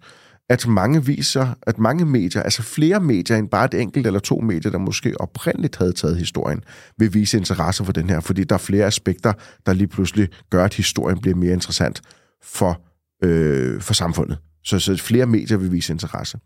at 0.50 0.68
mange 0.68 1.06
viser, 1.06 1.54
at 1.62 1.80
mange 1.80 2.06
medier, 2.06 2.44
altså 2.44 2.62
flere 2.62 3.00
medier 3.00 3.38
end 3.38 3.50
bare 3.50 3.66
et 3.66 3.74
enkelt 3.74 4.08
eller 4.08 4.20
to 4.20 4.40
medier, 4.40 4.72
der 4.72 4.78
måske 4.78 5.22
oprindeligt 5.22 5.76
havde 5.76 5.94
taget 5.94 6.18
historien, 6.18 6.64
vil 6.98 7.14
vise 7.14 7.38
interesse 7.38 7.86
for 7.86 7.92
den 7.92 8.10
her, 8.10 8.20
fordi 8.20 8.44
der 8.44 8.56
er 8.56 8.60
flere 8.60 8.86
aspekter, 8.86 9.34
der 9.66 9.74
lige 9.74 9.88
pludselig 9.88 10.30
gør, 10.50 10.66
at 10.66 10.74
historien 10.74 11.22
bliver 11.22 11.36
mere 11.36 11.54
interessant 11.54 12.02
for, 12.44 12.82
øh, 13.24 13.82
for 13.82 13.94
samfundet. 13.94 14.38
Så, 14.64 14.80
så 14.80 14.98
flere 14.98 15.26
medier 15.26 15.58
vil 15.58 15.72
vise 15.72 15.94
interesse. 15.94 16.38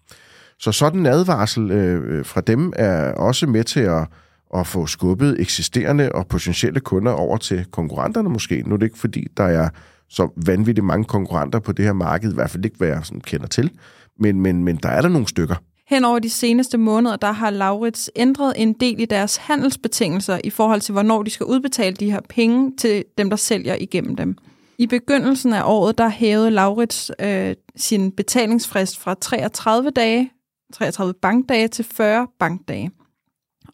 Så 0.60 0.72
sådan 0.72 1.00
en 1.00 1.06
advarsel 1.06 1.72
øh, 1.72 2.26
fra 2.26 2.42
dem 2.42 2.74
er 2.76 3.12
også 3.12 3.48
med 3.48 3.64
til 3.64 3.80
at, 3.80 4.08
at 4.56 4.68
få 4.68 4.86
skubbet 4.86 5.36
eksisterende 5.40 6.12
og 6.12 6.28
potentielle 6.28 6.80
kunder 6.80 7.12
over 7.12 7.38
til 7.38 7.66
konkurrenterne 7.72 8.30
måske. 8.30 8.64
Nu 8.66 8.74
er 8.74 8.78
det 8.78 8.86
ikke 8.86 8.98
fordi, 8.98 9.28
der 9.38 9.44
er 9.44 9.70
så 10.10 10.30
vanvittigt 10.46 10.86
mange 10.86 11.06
konkurrenter 11.06 11.60
på 11.60 11.72
det 11.72 11.86
her 11.86 11.94
marked, 11.94 12.32
i 12.32 12.36
hvert 12.36 12.50
fald 12.50 12.66
ikke, 12.66 12.78
hvad 12.78 12.88
jeg 12.88 13.00
sådan 13.04 13.22
kender 13.22 13.48
til, 13.48 13.72
men, 14.20 14.42
men, 14.42 14.64
men 14.64 14.76
der 14.76 14.90
er 14.90 15.02
der 15.02 15.10
nogle 15.10 15.28
stykker. 15.28 15.56
Hen 15.88 16.06
over 16.06 16.20
de 16.20 16.30
seneste 16.30 16.78
måneder, 16.78 17.16
der 17.16 17.32
har 17.32 17.50
Laurits 17.50 18.12
ændret 18.16 18.54
en 18.58 18.74
del 18.74 19.00
i 19.00 19.06
deres 19.06 19.38
handelsbetingelser 19.38 20.40
i 20.44 20.50
forhold 20.50 20.82
til, 20.82 20.92
hvornår 20.92 21.24
de 21.24 21.30
skal 21.30 21.46
udbetale 21.46 21.96
de 21.96 22.12
her 22.12 22.20
penge 22.30 22.74
til 22.78 23.04
dem, 23.18 23.30
der 23.30 23.38
sælger 23.38 23.76
igennem 23.76 24.16
dem. 24.16 24.38
I 24.78 24.88
begyndelsen 24.88 25.54
af 25.54 25.62
året, 25.66 25.98
der 25.98 26.10
hævede 26.10 26.52
Laurits 26.52 27.12
øh, 27.20 27.56
sin 27.76 28.12
betalingsfrist 28.12 29.00
fra 29.00 29.16
33 29.22 29.90
dage, 29.90 30.32
33 30.74 31.14
bankdage 31.22 31.68
til 31.68 31.86
40 31.86 32.28
bankdage. 32.40 32.92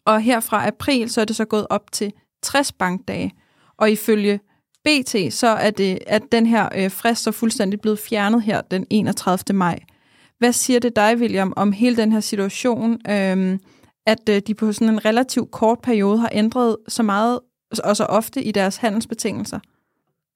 Og 0.04 0.20
her 0.20 0.40
fra 0.40 0.66
april, 0.66 1.10
så 1.10 1.20
er 1.20 1.24
det 1.24 1.36
så 1.36 1.44
gået 1.44 1.66
op 1.70 1.92
til 1.92 2.12
60 2.42 2.72
bankdage. 2.72 3.32
Og 3.78 3.90
ifølge 3.90 4.40
BT, 4.84 5.32
så 5.34 5.46
er 5.46 5.70
det, 5.70 5.98
at 6.06 6.22
den 6.32 6.46
her 6.46 6.68
øh, 6.74 6.90
frist 6.90 7.22
så 7.22 7.32
fuldstændig 7.32 7.80
blevet 7.80 7.98
fjernet 7.98 8.42
her 8.42 8.60
den 8.60 8.86
31. 8.90 9.56
maj. 9.56 9.78
Hvad 10.38 10.52
siger 10.52 10.80
det 10.80 10.96
dig, 10.96 11.16
William, 11.16 11.52
om 11.56 11.72
hele 11.72 11.96
den 11.96 12.12
her 12.12 12.20
situation, 12.20 13.00
øhm, 13.10 13.60
at 14.06 14.28
øh, 14.28 14.42
de 14.46 14.54
på 14.54 14.72
sådan 14.72 14.88
en 14.88 15.04
relativt 15.04 15.50
kort 15.50 15.78
periode 15.82 16.18
har 16.18 16.30
ændret 16.32 16.76
så 16.88 17.02
meget 17.02 17.40
og 17.84 17.96
så 17.96 18.04
ofte 18.04 18.42
i 18.42 18.52
deres 18.52 18.76
handelsbetingelser? 18.76 19.58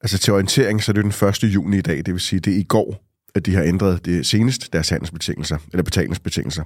Altså 0.00 0.18
til 0.18 0.32
orientering, 0.32 0.82
så 0.82 0.92
er 0.92 0.94
det 0.94 1.04
den 1.04 1.28
1. 1.28 1.44
juni 1.54 1.78
i 1.78 1.80
dag, 1.80 1.96
det 1.96 2.12
vil 2.12 2.20
sige, 2.20 2.40
det 2.40 2.52
er 2.52 2.58
i 2.58 2.62
går, 2.62 2.96
at 3.34 3.46
de 3.46 3.54
har 3.54 3.62
ændret 3.62 4.04
det 4.04 4.26
senest 4.26 4.72
deres 4.72 4.88
handelsbetingelser, 4.88 5.58
eller 5.72 5.82
betalingsbetingelser. 5.82 6.64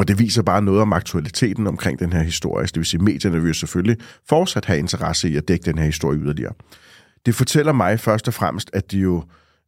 Og 0.00 0.08
det 0.08 0.18
viser 0.18 0.42
bare 0.42 0.62
noget 0.62 0.80
om 0.80 0.92
aktualiteten 0.92 1.66
omkring 1.66 1.98
den 1.98 2.12
her 2.12 2.22
historie. 2.22 2.66
Det 2.66 2.76
vil 2.76 2.84
sige, 2.84 2.98
at 2.98 3.04
medierne 3.04 3.40
vil 3.40 3.48
jo 3.48 3.54
selvfølgelig 3.54 3.96
fortsat 4.28 4.64
have 4.64 4.78
interesse 4.78 5.28
i 5.28 5.36
at 5.36 5.48
dække 5.48 5.64
den 5.64 5.78
her 5.78 5.84
historie 5.84 6.18
yderligere. 6.18 6.52
Det 7.26 7.34
fortæller 7.34 7.72
mig 7.72 8.00
først 8.00 8.28
og 8.28 8.34
fremmest, 8.34 8.70
at 8.72 8.92
de 8.92 8.98
jo 8.98 9.24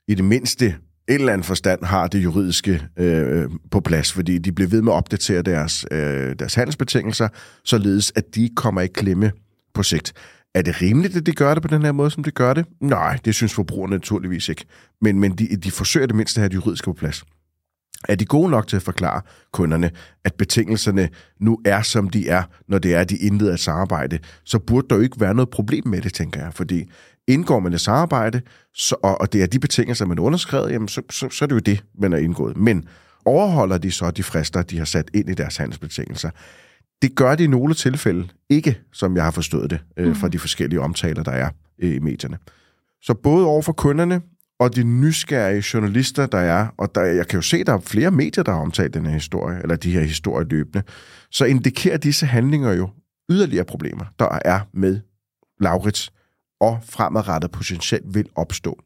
i 0.09 0.15
det 0.15 0.25
mindste 0.25 0.67
en 0.67 0.75
eller 1.09 1.33
anden 1.33 1.45
forstand 1.45 1.85
har 1.85 2.07
det 2.07 2.25
juridiske 2.25 2.83
øh, 2.97 3.51
på 3.71 3.81
plads, 3.81 4.13
fordi 4.13 4.39
de 4.39 4.53
bliver 4.53 4.69
ved 4.69 4.83
med 4.83 4.93
at 4.93 4.97
opdatere 4.97 5.43
deres, 5.43 5.87
øh, 5.91 6.35
deres 6.39 6.55
handelsbetingelser, 6.55 7.29
således 7.65 8.13
at 8.17 8.35
de 8.35 8.51
kommer 8.57 8.81
i 8.81 8.87
klemme 8.87 9.33
på 9.75 9.83
sigt. 9.83 10.13
Er 10.55 10.63
det 10.63 10.83
rimeligt, 10.83 11.17
at 11.17 11.27
de 11.27 11.33
gør 11.33 11.55
det 11.55 11.63
på 11.63 11.69
den 11.69 11.83
her 11.83 11.93
måde, 11.93 12.11
som 12.11 12.25
de 12.25 12.31
gør 12.31 12.55
det? 12.55 12.67
Nej, 12.81 13.19
det 13.25 13.35
synes 13.35 13.55
forbrugerne 13.55 13.95
naturligvis 13.95 14.49
ikke. 14.49 14.65
Men, 15.01 15.21
men 15.21 15.33
de, 15.33 15.57
de 15.57 15.71
forsøger 15.71 16.07
det 16.07 16.17
mindste 16.17 16.39
at 16.39 16.43
have 16.43 16.49
det 16.49 16.55
juridiske 16.55 16.85
på 16.85 16.93
plads. 16.93 17.25
Er 18.09 18.15
de 18.15 18.25
gode 18.25 18.51
nok 18.51 18.67
til 18.67 18.77
at 18.77 18.83
forklare 18.83 19.23
kunderne, 19.53 19.91
at 20.25 20.35
betingelserne 20.35 21.09
nu 21.41 21.59
er, 21.65 21.83
som 21.83 22.11
de 22.11 22.29
er, 22.29 22.43
når 22.69 22.79
det 22.79 22.95
er, 22.95 23.01
at 23.01 23.11
de 23.11 23.17
indleder 23.17 23.53
et 23.53 23.61
samarbejde, 23.61 24.19
så 24.45 24.59
burde 24.59 24.87
der 24.91 24.97
jo 24.97 25.03
ikke 25.03 25.21
være 25.21 25.35
noget 25.35 25.51
problem 25.51 25.87
med 25.87 26.01
det, 26.01 26.15
tænker 26.15 26.41
jeg. 26.41 26.55
Fordi 26.55 26.91
indgår 27.27 27.61
man 27.61 27.73
et 27.73 27.81
samarbejde, 27.81 28.41
så, 28.75 28.97
og, 29.03 29.21
og 29.21 29.33
det 29.33 29.43
er 29.43 29.47
de 29.47 29.59
betingelser, 29.59 30.07
man 30.07 30.19
underskrevet, 30.19 30.73
jamen 30.73 30.89
så, 30.89 31.03
så, 31.11 31.29
så 31.31 31.45
er 31.45 31.47
det 31.47 31.55
jo 31.55 31.61
det, 31.61 31.85
man 31.99 32.13
er 32.13 32.17
indgået. 32.17 32.57
Men 32.57 32.85
overholder 33.25 33.79
de 33.79 33.91
så 33.91 34.11
de 34.11 34.23
frister, 34.23 34.63
de 34.63 34.79
har 34.79 34.85
sat 34.85 35.11
ind 35.15 35.31
i 35.31 35.35
deres 35.35 35.57
handelsbetingelser? 35.57 36.31
Det 37.03 37.15
gør 37.15 37.35
det 37.35 37.45
i 37.45 37.47
nogle 37.47 37.75
tilfælde 37.75 38.29
ikke, 38.51 38.81
som 38.93 39.17
jeg 39.17 39.25
har 39.25 39.31
forstået 39.31 39.71
det 39.71 39.81
øh, 39.97 40.17
fra 40.17 40.29
de 40.29 40.39
forskellige 40.39 40.81
omtaler, 40.81 41.23
der 41.23 41.33
er 41.33 41.51
øh, 41.79 41.95
i 41.95 41.99
medierne. 41.99 42.39
Så 43.03 43.15
både 43.15 43.47
over 43.47 43.63
for 43.63 43.73
kunderne 43.73 44.21
og 44.63 44.77
de 44.77 44.83
nysgerrige 44.85 45.65
journalister, 45.75 46.27
der 46.27 46.39
er, 46.39 46.67
og 46.77 46.95
der, 46.95 47.03
jeg 47.03 47.29
kan 47.29 47.37
jo 47.39 47.43
se, 47.43 47.57
at 47.57 47.67
der 47.67 47.73
er 47.73 47.81
flere 47.81 48.11
medier, 48.11 48.45
der 48.45 48.53
har 48.53 48.61
omtalt 48.61 48.95
den 48.95 49.07
her 49.07 49.13
historie, 49.13 49.63
eller 49.63 49.77
de 49.77 49.93
her 49.93 50.01
historier 50.01 50.47
løbende, 50.51 50.83
så 51.31 51.45
indikerer 51.45 51.97
disse 51.97 52.27
handlinger 52.27 52.73
jo 52.73 52.89
yderligere 53.31 53.65
problemer, 53.65 54.05
der 54.19 54.39
er 54.45 54.61
med 54.73 55.01
Laurits, 55.61 56.13
og 56.61 56.81
fremadrettet 56.89 57.51
potentielt 57.51 58.15
vil 58.15 58.29
opstå. 58.35 58.79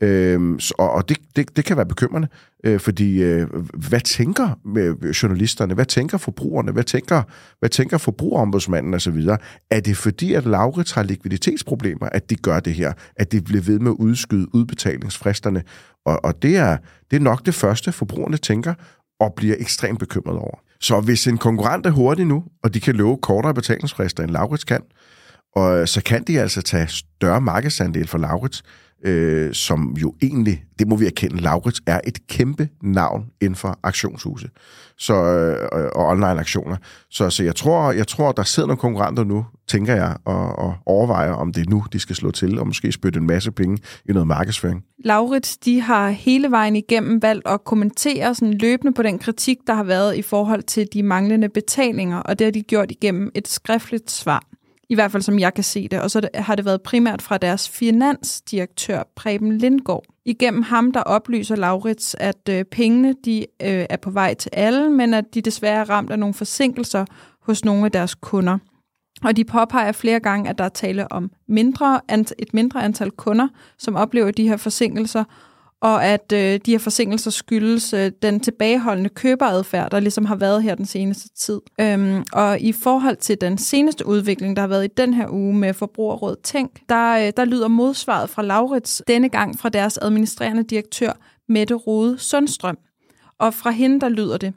Øhm, 0.00 0.58
og 0.78 0.90
og 0.90 1.08
det, 1.08 1.18
det, 1.36 1.56
det 1.56 1.64
kan 1.64 1.76
være 1.76 1.86
bekymrende, 1.86 2.28
øh, 2.64 2.80
fordi 2.80 3.22
øh, 3.22 3.48
hvad 3.88 4.00
tænker 4.00 4.58
øh, 4.76 5.10
journalisterne, 5.10 5.74
hvad 5.74 5.86
tænker 5.86 6.18
forbrugerne, 6.18 6.72
hvad 6.72 6.84
tænker, 6.84 7.22
hvad 7.58 7.68
tænker 7.68 7.98
forbrugerombudsmanden 7.98 8.94
osv.? 8.94 9.28
Er 9.70 9.80
det 9.80 9.96
fordi, 9.96 10.34
at 10.34 10.46
Laurits 10.46 10.92
har 10.92 11.02
likviditetsproblemer, 11.02 12.08
at 12.08 12.30
de 12.30 12.36
gør 12.36 12.60
det 12.60 12.74
her, 12.74 12.92
at 13.16 13.32
de 13.32 13.40
bliver 13.40 13.62
ved 13.62 13.78
med 13.78 13.90
at 13.90 13.96
udskyde 13.98 14.54
udbetalingsfristerne? 14.54 15.62
Og, 16.06 16.24
og 16.24 16.42
det, 16.42 16.56
er, 16.56 16.76
det 17.10 17.16
er 17.16 17.20
nok 17.20 17.46
det 17.46 17.54
første, 17.54 17.92
forbrugerne 17.92 18.36
tænker 18.36 18.74
og 19.20 19.34
bliver 19.36 19.56
ekstremt 19.58 19.98
bekymret 19.98 20.38
over. 20.38 20.58
Så 20.80 21.00
hvis 21.00 21.26
en 21.26 21.38
konkurrent 21.38 21.86
er 21.86 21.90
hurtig 21.90 22.26
nu, 22.26 22.44
og 22.62 22.74
de 22.74 22.80
kan 22.80 22.94
love 22.94 23.18
kortere 23.22 23.54
betalingsfrister 23.54 24.22
end 24.22 24.30
Laurits 24.30 24.64
kan, 24.64 24.80
og 25.56 25.88
så 25.88 26.02
kan 26.02 26.24
de 26.24 26.40
altså 26.40 26.62
tage 26.62 26.86
større 26.88 27.40
markedsandel 27.40 28.08
for 28.08 28.18
Laurits, 28.18 28.62
øh, 29.04 29.54
som 29.54 29.96
jo 30.00 30.14
egentlig, 30.22 30.64
det 30.78 30.88
må 30.88 30.96
vi 30.96 31.06
erkende, 31.06 31.40
Laurits 31.40 31.80
er 31.86 32.00
et 32.04 32.26
kæmpe 32.26 32.68
navn 32.82 33.24
inden 33.40 33.56
for 33.56 33.78
aktionshuse 33.82 34.48
så, 35.02 35.14
øh, 35.14 35.90
og 35.94 36.06
online 36.06 36.40
aktioner. 36.40 36.76
Så, 37.10 37.30
så 37.30 37.44
jeg, 37.44 37.56
tror, 37.56 37.92
jeg 37.92 38.08
tror, 38.08 38.32
der 38.32 38.42
sidder 38.42 38.66
nogle 38.66 38.80
konkurrenter 38.80 39.24
nu, 39.24 39.46
tænker 39.68 39.94
jeg, 39.94 40.16
og, 40.24 40.58
og 40.58 40.74
overvejer, 40.86 41.32
om 41.32 41.52
det 41.52 41.66
er 41.66 41.70
nu, 41.70 41.84
de 41.92 41.98
skal 41.98 42.16
slå 42.16 42.30
til, 42.30 42.58
og 42.58 42.66
måske 42.66 42.92
spytte 42.92 43.18
en 43.18 43.26
masse 43.26 43.52
penge 43.52 43.78
i 44.08 44.12
noget 44.12 44.26
markedsføring. 44.26 44.84
Laurits, 45.04 45.56
de 45.56 45.80
har 45.80 46.10
hele 46.10 46.50
vejen 46.50 46.76
igennem 46.76 47.22
valgt 47.22 47.48
at 47.48 47.64
kommentere 47.64 48.34
sådan 48.34 48.54
løbende 48.54 48.92
på 48.92 49.02
den 49.02 49.18
kritik, 49.18 49.58
der 49.66 49.74
har 49.74 49.84
været 49.84 50.16
i 50.16 50.22
forhold 50.22 50.62
til 50.62 50.88
de 50.92 51.02
manglende 51.02 51.48
betalinger, 51.48 52.18
og 52.18 52.38
det 52.38 52.44
har 52.44 52.52
de 52.52 52.62
gjort 52.62 52.90
igennem 52.90 53.30
et 53.34 53.48
skriftligt 53.48 54.10
svar. 54.10 54.44
I 54.92 54.94
hvert 54.94 55.12
fald 55.12 55.22
som 55.22 55.38
jeg 55.38 55.54
kan 55.54 55.64
se 55.64 55.88
det. 55.88 56.00
Og 56.00 56.10
så 56.10 56.28
har 56.34 56.54
det 56.54 56.64
været 56.64 56.82
primært 56.82 57.22
fra 57.22 57.38
deres 57.38 57.68
finansdirektør, 57.68 59.02
Preben 59.16 59.58
Lindgaard. 59.58 60.04
Igennem 60.24 60.62
ham, 60.62 60.92
der 60.92 61.00
oplyser 61.00 61.56
Laurits, 61.56 62.16
at 62.20 62.48
øh, 62.50 62.64
pengene 62.64 63.14
de, 63.24 63.38
øh, 63.62 63.86
er 63.90 63.96
på 63.96 64.10
vej 64.10 64.34
til 64.34 64.50
alle, 64.52 64.90
men 64.90 65.14
at 65.14 65.24
de 65.34 65.40
desværre 65.40 65.80
er 65.80 65.90
ramt 65.90 66.10
af 66.10 66.18
nogle 66.18 66.34
forsinkelser 66.34 67.04
hos 67.42 67.64
nogle 67.64 67.84
af 67.84 67.92
deres 67.92 68.14
kunder. 68.14 68.58
Og 69.24 69.36
de 69.36 69.44
påpeger 69.44 69.92
flere 69.92 70.20
gange, 70.20 70.50
at 70.50 70.58
der 70.58 70.64
er 70.64 70.68
tale 70.68 71.12
om 71.12 71.30
mindre, 71.48 72.00
et 72.38 72.54
mindre 72.54 72.84
antal 72.84 73.10
kunder, 73.10 73.48
som 73.78 73.96
oplever 73.96 74.30
de 74.30 74.48
her 74.48 74.56
forsinkelser, 74.56 75.24
og 75.82 76.04
at 76.04 76.32
øh, 76.32 76.60
de 76.66 76.70
her 76.70 76.78
forsinkelser 76.78 77.30
skyldes 77.30 77.92
øh, 77.92 78.12
den 78.22 78.40
tilbageholdende 78.40 79.10
køberadfærd, 79.10 79.90
der 79.90 80.00
ligesom 80.00 80.24
har 80.24 80.36
været 80.36 80.62
her 80.62 80.74
den 80.74 80.86
seneste 80.86 81.28
tid. 81.28 81.60
Øhm, 81.80 82.24
og 82.32 82.60
i 82.60 82.72
forhold 82.72 83.16
til 83.16 83.40
den 83.40 83.58
seneste 83.58 84.06
udvikling, 84.06 84.56
der 84.56 84.62
har 84.62 84.68
været 84.68 84.84
i 84.84 84.90
den 84.96 85.14
her 85.14 85.28
uge 85.30 85.54
med 85.54 85.74
Forbrugerråd 85.74 86.36
Tænk, 86.42 86.80
der, 86.88 87.26
øh, 87.26 87.32
der 87.36 87.44
lyder 87.44 87.68
modsvaret 87.68 88.30
fra 88.30 88.42
Laurits, 88.42 89.02
denne 89.06 89.28
gang 89.28 89.58
fra 89.58 89.68
deres 89.68 89.98
administrerende 90.02 90.62
direktør, 90.62 91.12
Mette 91.48 91.74
Rode 91.74 92.18
Sundstrøm. 92.18 92.78
Og 93.38 93.54
fra 93.54 93.70
hende, 93.70 94.00
der 94.00 94.08
lyder 94.08 94.36
det, 94.36 94.54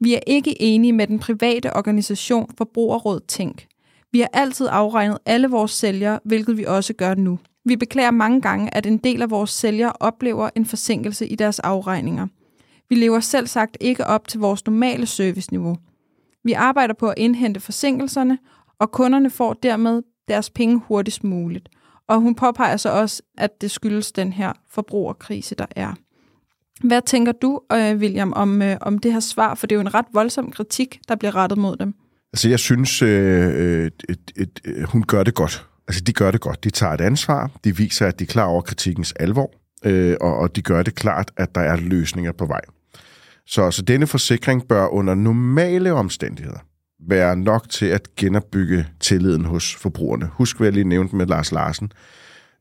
vi 0.00 0.14
er 0.14 0.20
ikke 0.26 0.62
enige 0.62 0.92
med 0.92 1.06
den 1.06 1.18
private 1.18 1.76
organisation 1.76 2.50
Forbrugerråd 2.58 3.20
Tænk. 3.28 3.66
Vi 4.12 4.20
har 4.20 4.30
altid 4.32 4.68
afregnet 4.70 5.18
alle 5.26 5.48
vores 5.48 5.70
sælgere, 5.70 6.20
hvilket 6.24 6.56
vi 6.56 6.64
også 6.64 6.92
gør 6.92 7.14
nu. 7.14 7.38
Vi 7.68 7.76
beklager 7.76 8.10
mange 8.10 8.40
gange, 8.40 8.74
at 8.74 8.86
en 8.86 8.98
del 8.98 9.22
af 9.22 9.30
vores 9.30 9.50
sælgere 9.50 9.92
oplever 10.00 10.50
en 10.54 10.66
forsinkelse 10.66 11.26
i 11.26 11.34
deres 11.34 11.58
afregninger. 11.58 12.26
Vi 12.88 12.94
lever 12.94 13.20
selv 13.20 13.46
sagt 13.46 13.76
ikke 13.80 14.06
op 14.06 14.28
til 14.28 14.40
vores 14.40 14.66
normale 14.66 15.06
serviceniveau. 15.06 15.76
Vi 16.44 16.52
arbejder 16.52 16.94
på 16.94 17.08
at 17.08 17.14
indhente 17.16 17.60
forsinkelserne, 17.60 18.38
og 18.78 18.92
kunderne 18.92 19.30
får 19.30 19.52
dermed 19.52 20.02
deres 20.28 20.50
penge 20.50 20.80
hurtigst 20.86 21.24
muligt. 21.24 21.68
Og 22.08 22.20
hun 22.20 22.34
påpeger 22.34 22.76
så 22.76 22.90
også, 22.90 23.22
at 23.38 23.60
det 23.60 23.70
skyldes 23.70 24.12
den 24.12 24.32
her 24.32 24.52
forbrugerkrise, 24.70 25.54
der 25.54 25.66
er. 25.76 25.94
Hvad 26.84 27.02
tænker 27.02 27.32
du, 27.32 27.60
øh, 27.72 27.96
William, 27.96 28.32
om, 28.36 28.62
øh, 28.62 28.76
om 28.80 28.98
det 28.98 29.12
her 29.12 29.20
svar? 29.20 29.54
For 29.54 29.66
det 29.66 29.74
er 29.74 29.76
jo 29.76 29.80
en 29.80 29.94
ret 29.94 30.06
voldsom 30.12 30.50
kritik, 30.50 31.00
der 31.08 31.16
bliver 31.16 31.34
rettet 31.34 31.58
mod 31.58 31.76
dem. 31.76 31.94
Altså, 32.32 32.48
jeg 32.48 32.58
synes, 32.58 33.02
øh, 33.02 33.08
øh, 33.08 33.86
et, 33.86 34.04
et, 34.08 34.32
et, 34.36 34.60
øh, 34.64 34.82
hun 34.82 35.02
gør 35.02 35.22
det 35.22 35.34
godt. 35.34 35.66
Altså, 35.88 36.00
de 36.00 36.12
gør 36.12 36.30
det 36.30 36.40
godt. 36.40 36.64
De 36.64 36.70
tager 36.70 36.92
et 36.92 37.00
ansvar. 37.00 37.50
De 37.64 37.76
viser, 37.76 38.06
at 38.06 38.18
de 38.18 38.24
er 38.24 38.28
klar 38.28 38.44
over 38.44 38.62
kritikkens 38.62 39.12
alvor. 39.12 39.50
Øh, 39.84 40.16
og, 40.20 40.36
og 40.36 40.56
de 40.56 40.62
gør 40.62 40.82
det 40.82 40.94
klart, 40.94 41.30
at 41.36 41.54
der 41.54 41.60
er 41.60 41.76
løsninger 41.76 42.32
på 42.32 42.46
vej. 42.46 42.60
Så, 43.46 43.70
så 43.70 43.82
denne 43.82 44.06
forsikring 44.06 44.68
bør 44.68 44.86
under 44.86 45.14
normale 45.14 45.92
omstændigheder 45.92 46.58
være 47.08 47.36
nok 47.36 47.68
til 47.68 47.86
at 47.86 48.08
genopbygge 48.16 48.86
tilliden 49.00 49.44
hos 49.44 49.74
forbrugerne. 49.74 50.30
Husk, 50.32 50.56
hvad 50.56 50.66
jeg 50.66 50.74
lige 50.74 50.88
nævnte 50.88 51.16
med 51.16 51.26
Lars 51.26 51.52
Larsen. 51.52 51.92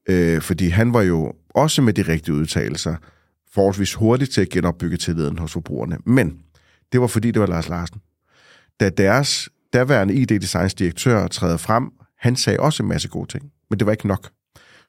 Øh, 0.09 0.41
fordi 0.41 0.69
han 0.69 0.93
var 0.93 1.01
jo 1.01 1.33
også 1.49 1.81
med 1.81 1.93
de 1.93 2.01
rigtige 2.01 2.35
udtalelser 2.35 2.95
forholdsvis 3.53 3.93
hurtigt 3.93 4.31
til 4.31 4.41
at 4.41 4.49
genopbygge 4.49 4.97
tilliden 4.97 5.37
hos 5.39 5.53
forbrugerne. 5.53 5.97
Men 6.05 6.39
det 6.91 7.01
var 7.01 7.07
fordi, 7.07 7.31
det 7.31 7.39
var 7.39 7.47
Lars 7.47 7.69
Larsen. 7.69 8.01
Da 8.79 8.89
deres 8.89 9.49
daværende 9.73 10.13
ID-designs 10.13 10.73
direktør 10.73 11.27
træder 11.27 11.57
frem 11.57 11.91
han 12.19 12.35
sagde 12.35 12.59
også 12.59 12.83
en 12.83 12.89
masse 12.89 13.07
gode 13.07 13.31
ting, 13.31 13.51
men 13.69 13.79
det 13.79 13.85
var 13.85 13.91
ikke 13.91 14.07
nok. 14.07 14.29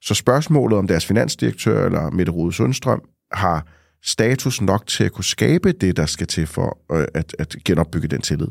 Så 0.00 0.14
spørgsmålet 0.14 0.78
om 0.78 0.86
deres 0.86 1.06
finansdirektør 1.06 1.86
eller 1.86 2.10
Mette 2.10 2.32
Rode 2.32 2.52
Sundstrøm 2.52 3.02
har 3.32 3.66
status 4.02 4.60
nok 4.60 4.86
til 4.86 5.04
at 5.04 5.12
kunne 5.12 5.24
skabe 5.24 5.72
det, 5.72 5.96
der 5.96 6.06
skal 6.06 6.26
til 6.26 6.46
for 6.46 6.78
øh, 6.92 7.06
at, 7.14 7.34
at 7.38 7.56
genopbygge 7.64 8.08
den 8.08 8.20
tillid. 8.20 8.48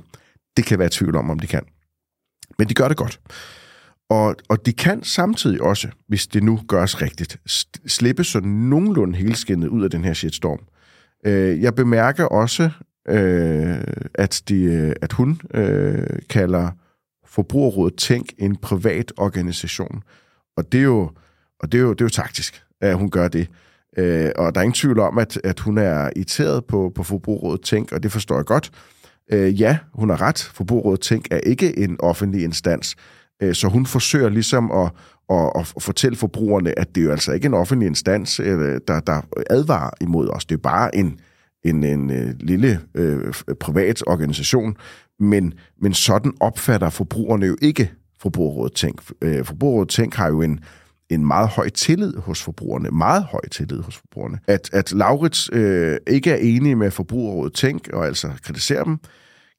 Det 0.57 0.65
kan 0.65 0.79
være 0.79 0.89
tvivl 0.91 1.15
om, 1.15 1.29
om 1.29 1.39
de 1.39 1.48
kan. 1.48 1.63
Men 2.57 2.69
de 2.69 2.74
gør 2.74 2.88
det 2.88 2.98
godt. 2.98 3.19
Og, 4.10 4.36
og 4.50 4.65
de 4.65 4.74
kan 4.74 5.03
samtidig 5.03 5.62
også, 5.62 5.88
hvis 6.07 6.27
det 6.27 6.43
nu 6.43 6.60
gøres 6.67 7.01
rigtigt, 7.01 7.39
slippe 7.88 8.24
så 8.24 8.39
nogenlunde 8.39 9.17
helskindet 9.17 9.67
ud 9.67 9.84
af 9.84 9.89
den 9.89 10.03
her 10.03 10.13
shitstorm. 10.13 10.60
Øh, 11.25 11.62
jeg 11.62 11.75
bemærker 11.75 12.25
også, 12.25 12.69
øh, 13.10 13.77
at, 14.13 14.41
de, 14.50 14.63
øh, 14.63 14.93
at 15.01 15.13
hun 15.13 15.41
øh, 15.53 16.07
kalder 16.29 16.72
Forbrugerrådet 17.38 17.96
Tænk 17.98 18.34
en 18.38 18.56
privat 18.56 19.12
organisation. 19.17 20.03
Og 20.58 20.72
det 20.72 20.77
er 20.77 20.84
jo, 20.84 21.12
og 21.60 21.72
det 21.72 21.77
er 21.77 21.82
jo, 21.82 21.94
det 21.94 22.01
er 22.01 22.06
jo 22.06 22.10
taktisk, 22.10 22.63
at 22.82 22.98
hun 22.98 23.10
gør 23.10 23.27
det. 23.27 23.48
Øh, 23.98 24.32
og 24.36 24.56
der 24.56 24.62
er 24.62 24.63
ingen 24.63 24.74
tvivl 24.74 25.00
om, 25.00 25.17
at, 25.17 25.41
at 25.44 25.60
hun 25.60 25.77
er 25.77 26.10
irriteret 26.15 26.65
på, 26.65 26.91
på 26.96 27.03
Forbrugerrådet 27.03 27.62
Tænk, 27.62 27.91
og 27.91 28.03
det 28.03 28.12
forstår 28.12 28.36
jeg 28.36 28.46
godt. 28.46 28.72
Øh, 29.32 29.62
ja, 29.62 29.77
hun 29.94 30.10
har 30.10 30.22
ret. 30.22 30.39
Forbrugerrådet 30.53 31.01
Tænk 31.01 31.27
er 31.32 31.38
ikke 31.38 31.79
en 31.79 31.98
offentlig 32.00 32.44
instans, 32.44 32.96
øh, 33.44 33.53
så 33.53 33.67
hun 33.67 33.86
forsøger 33.86 34.29
ligesom 34.29 34.72
at, 34.72 34.91
at, 35.29 35.51
at 35.56 35.84
fortælle 35.84 36.15
forbrugerne, 36.15 36.79
at 36.79 36.96
det 36.96 37.01
er 37.01 37.06
jo 37.06 37.12
altså 37.12 37.32
ikke 37.32 37.46
en 37.46 37.53
offentlig 37.53 37.88
instans, 37.88 38.39
øh, 38.39 38.79
der, 38.88 39.00
der 39.00 39.22
advarer 39.50 39.89
imod 40.01 40.29
os. 40.29 40.46
Det 40.46 40.56
er 40.56 40.62
bare 40.62 40.96
en, 40.96 41.20
en, 41.65 41.84
en, 41.84 42.10
en 42.10 42.38
lille 42.39 42.79
øh, 42.96 43.34
privat 43.60 44.03
organisation, 44.08 44.77
men, 45.19 45.53
men 45.81 45.93
sådan 45.93 46.33
opfatter 46.39 46.89
forbrugerne 46.89 47.45
jo 47.45 47.57
ikke 47.62 47.91
Forbrugerrådet 48.19 48.74
Tænk. 48.74 49.01
Øh, 49.21 49.45
Forbrugerrådet 49.45 49.89
Tænk 49.89 50.15
har 50.15 50.27
jo 50.27 50.41
en, 50.41 50.59
en 51.09 51.27
meget 51.27 51.50
høj 51.50 51.69
tillid 51.69 52.17
hos 52.17 52.41
forbrugerne. 52.41 52.89
Meget 52.91 53.24
høj 53.24 53.41
tillid 53.51 53.81
hos 53.81 53.97
forbrugerne. 53.97 54.39
At, 54.47 54.69
at 54.74 54.91
Laurits 54.91 55.50
øh, 55.53 55.97
ikke 56.07 56.31
er 56.31 56.36
enig 56.36 56.77
med 56.77 56.91
Forbrugerrådet 56.91 57.53
Tænk, 57.53 57.89
og 57.93 58.05
altså 58.05 58.31
kritiserer 58.43 58.83
dem, 58.83 58.97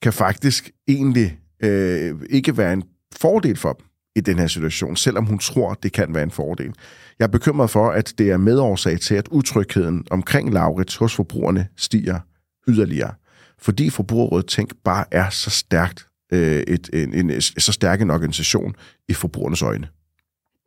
kan 0.02 0.12
faktisk 0.12 0.70
egentlig 0.88 1.38
øh, 1.62 2.14
ikke 2.30 2.56
være 2.56 2.72
en 2.72 2.82
fordel 3.16 3.56
for 3.56 3.72
dem 3.72 3.84
i 4.16 4.20
den 4.20 4.38
her 4.38 4.46
situation, 4.46 4.96
selvom 4.96 5.26
hun 5.26 5.38
tror, 5.38 5.74
det 5.74 5.92
kan 5.92 6.14
være 6.14 6.22
en 6.22 6.30
fordel. 6.30 6.72
Jeg 7.18 7.24
er 7.24 7.28
bekymret 7.28 7.70
for, 7.70 7.90
at 7.90 8.14
det 8.18 8.30
er 8.30 8.36
medårsag 8.36 9.00
til, 9.00 9.14
at 9.14 9.28
utrygheden 9.30 10.06
omkring 10.10 10.52
Laurits 10.52 10.96
hos 10.96 11.14
forbrugerne 11.14 11.66
stiger 11.76 12.20
yderligere 12.68 13.14
fordi 13.58 13.90
Forbrugerrådet 13.90 14.46
Tænk 14.46 14.74
bare 14.84 15.04
er 15.10 15.30
så 15.30 15.50
stærkt 15.50 16.06
øh, 16.32 16.62
et, 16.68 16.90
en, 16.92 17.14
en, 17.14 17.40
så 17.40 17.72
stærk 17.72 18.00
en 18.00 18.10
organisation 18.10 18.74
i 19.08 19.12
forbrugernes 19.12 19.62
øjne. 19.62 19.88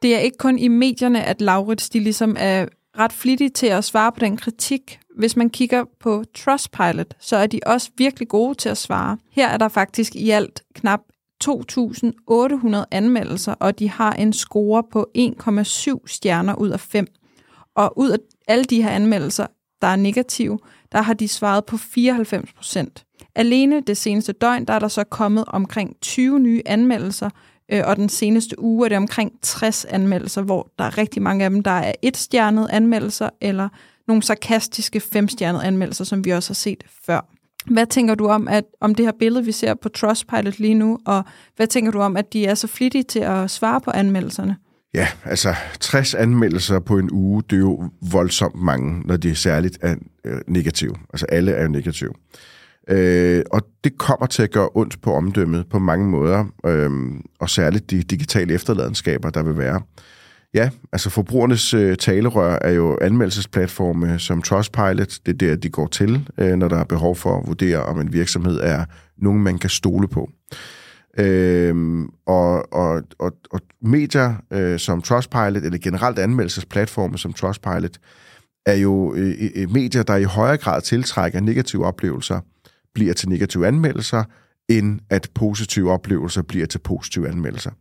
Det 0.01 0.15
er 0.15 0.19
ikke 0.19 0.37
kun 0.37 0.59
i 0.59 0.67
medierne, 0.67 1.23
at 1.23 1.41
Laurits 1.41 1.89
de 1.89 1.99
ligesom 1.99 2.35
er 2.39 2.65
ret 2.97 3.13
flittige 3.13 3.49
til 3.49 3.67
at 3.67 3.83
svare 3.83 4.11
på 4.11 4.19
den 4.19 4.37
kritik. 4.37 4.99
Hvis 5.17 5.35
man 5.35 5.49
kigger 5.49 5.83
på 5.99 6.23
Trustpilot, 6.35 7.13
så 7.19 7.35
er 7.35 7.47
de 7.47 7.59
også 7.65 7.91
virkelig 7.97 8.27
gode 8.27 8.55
til 8.55 8.69
at 8.69 8.77
svare. 8.77 9.17
Her 9.31 9.47
er 9.47 9.57
der 9.57 9.67
faktisk 9.67 10.15
i 10.15 10.29
alt 10.29 10.61
knap 10.75 10.99
2.800 11.43 12.83
anmeldelser, 12.91 13.53
og 13.53 13.79
de 13.79 13.89
har 13.89 14.13
en 14.13 14.33
score 14.33 14.83
på 14.91 15.09
1,7 15.17 16.07
stjerner 16.07 16.55
ud 16.55 16.69
af 16.69 16.79
5. 16.79 17.07
Og 17.75 17.97
ud 17.97 18.09
af 18.09 18.17
alle 18.47 18.63
de 18.63 18.83
her 18.83 18.89
anmeldelser, 18.89 19.47
der 19.81 19.87
er 19.87 19.95
negative, 19.95 20.59
der 20.91 21.01
har 21.01 21.13
de 21.13 21.27
svaret 21.27 21.65
på 21.65 21.77
94 21.77 22.53
procent. 22.53 23.05
Alene 23.35 23.81
det 23.81 23.97
seneste 23.97 24.33
døgn, 24.33 24.65
der 24.65 24.73
er 24.73 24.79
der 24.79 24.87
så 24.87 25.03
kommet 25.03 25.43
omkring 25.47 25.95
20 26.01 26.39
nye 26.39 26.61
anmeldelser, 26.65 27.29
øh, 27.71 27.81
og 27.85 27.95
den 27.95 28.09
seneste 28.09 28.59
uge 28.59 28.85
er 28.85 28.89
det 28.89 28.97
omkring 28.97 29.31
60 29.41 29.85
anmeldelser, 29.85 30.41
hvor 30.41 30.71
der 30.79 30.85
er 30.85 30.97
rigtig 30.97 31.21
mange 31.21 31.43
af 31.45 31.49
dem, 31.49 31.63
der 31.63 31.71
er 31.71 31.93
etstjernede 32.01 32.71
anmeldelser, 32.71 33.29
eller 33.41 33.69
nogle 34.07 34.23
sarkastiske 34.23 34.99
femstjernede 34.99 35.63
anmeldelser, 35.63 36.03
som 36.03 36.25
vi 36.25 36.29
også 36.29 36.49
har 36.49 36.55
set 36.55 36.83
før. 37.05 37.27
Hvad 37.65 37.85
tænker 37.85 38.15
du 38.15 38.27
om, 38.27 38.47
at, 38.47 38.63
om 38.81 38.95
det 38.95 39.05
her 39.05 39.13
billede, 39.19 39.45
vi 39.45 39.51
ser 39.51 39.73
på 39.73 39.89
Trustpilot 39.89 40.59
lige 40.59 40.73
nu, 40.73 40.99
og 41.05 41.23
hvad 41.55 41.67
tænker 41.67 41.91
du 41.91 41.99
om, 41.99 42.17
at 42.17 42.33
de 42.33 42.45
er 42.45 42.55
så 42.55 42.67
flittige 42.67 43.03
til 43.03 43.19
at 43.19 43.51
svare 43.51 43.81
på 43.81 43.91
anmeldelserne? 43.91 44.57
Ja, 44.93 45.07
altså 45.25 45.55
60 45.79 46.13
anmeldelser 46.13 46.79
på 46.79 46.97
en 46.97 47.09
uge, 47.11 47.43
det 47.49 47.55
er 47.55 47.59
jo 47.59 47.89
voldsomt 48.11 48.61
mange, 48.61 49.01
når 49.05 49.17
de 49.17 49.35
særligt 49.35 49.77
er 49.81 49.95
øh, 50.25 50.37
negative. 50.47 50.95
Altså 51.13 51.25
alle 51.25 51.51
er 51.51 51.63
jo 51.63 51.69
negative. 51.69 52.13
Øh, 52.87 53.43
og 53.51 53.61
det 53.83 53.97
kommer 53.97 54.25
til 54.25 54.43
at 54.43 54.51
gøre 54.51 54.69
ondt 54.73 55.01
på 55.01 55.13
omdømmet 55.13 55.69
på 55.69 55.79
mange 55.79 56.09
måder, 56.09 56.45
øh, 56.65 56.91
og 57.39 57.49
særligt 57.49 57.91
de 57.91 58.03
digitale 58.03 58.53
efterladenskaber, 58.53 59.29
der 59.29 59.43
vil 59.43 59.57
være. 59.57 59.81
Ja, 60.53 60.69
altså 60.91 61.09
forbrugernes 61.09 61.73
øh, 61.73 61.97
talerør 61.97 62.57
er 62.61 62.71
jo 62.71 62.97
anmeldelsesplatforme 63.01 64.19
som 64.19 64.41
Trustpilot. 64.41 65.19
Det 65.25 65.27
er 65.27 65.37
der, 65.37 65.55
de 65.55 65.69
går 65.69 65.87
til, 65.87 66.29
øh, 66.37 66.55
når 66.55 66.67
der 66.67 66.77
er 66.77 66.83
behov 66.83 67.15
for 67.15 67.37
at 67.37 67.47
vurdere, 67.47 67.83
om 67.83 68.01
en 68.01 68.13
virksomhed 68.13 68.59
er 68.59 68.85
nogen, 69.17 69.43
man 69.43 69.57
kan 69.57 69.69
stole 69.69 70.07
på. 70.07 70.29
Øhm, 71.17 72.09
og, 72.25 72.73
og, 72.73 73.03
og, 73.19 73.31
og 73.51 73.61
medier 73.81 74.35
øh, 74.53 74.79
som 74.79 75.01
Trustpilot, 75.01 75.63
eller 75.63 75.77
generelt 75.77 76.19
anmeldelsesplatforme 76.19 77.17
som 77.17 77.33
Trustpilot, 77.33 77.97
er 78.65 78.75
jo 78.75 79.13
øh, 79.15 79.49
øh, 79.55 79.71
medier, 79.71 80.03
der 80.03 80.15
i 80.15 80.23
højere 80.23 80.57
grad 80.57 80.81
tiltrækker 80.81 81.39
negative 81.39 81.85
oplevelser, 81.85 82.39
bliver 82.93 83.13
til 83.13 83.29
negative 83.29 83.67
anmeldelser, 83.67 84.23
end 84.69 84.99
at 85.09 85.29
positive 85.35 85.91
oplevelser 85.91 86.41
bliver 86.41 86.65
til 86.65 86.79
positive 86.79 87.29
anmeldelser. 87.29 87.71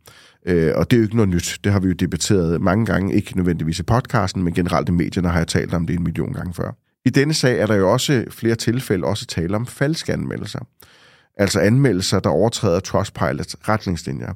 Øh, 0.45 0.71
og 0.75 0.91
det 0.91 0.97
er 0.97 0.99
jo 0.99 1.03
ikke 1.03 1.15
noget 1.15 1.29
nyt. 1.29 1.59
Det 1.63 1.71
har 1.71 1.79
vi 1.79 1.87
jo 1.87 1.93
debatteret 1.93 2.61
mange 2.61 2.85
gange, 2.85 3.15
ikke 3.15 3.37
nødvendigvis 3.37 3.79
i 3.79 3.83
podcasten, 3.83 4.43
men 4.43 4.53
generelt 4.53 4.89
i 4.89 4.91
medierne 4.91 5.29
har 5.29 5.37
jeg 5.37 5.47
talt 5.47 5.73
om 5.73 5.87
det 5.87 5.95
en 5.95 6.03
million 6.03 6.33
gange 6.33 6.53
før. 6.53 6.71
I 7.05 7.09
denne 7.09 7.33
sag 7.33 7.59
er 7.59 7.65
der 7.65 7.75
jo 7.75 7.91
også 7.91 8.25
flere 8.29 8.55
tilfælde 8.55 9.05
også 9.05 9.25
tale 9.25 9.55
om 9.55 9.65
falske 9.65 10.13
anmeldelser. 10.13 10.59
Altså 11.37 11.59
anmeldelser, 11.59 12.19
der 12.19 12.29
overtræder 12.29 12.79
Trustpilots 12.79 13.55
retningslinjer. 13.69 14.33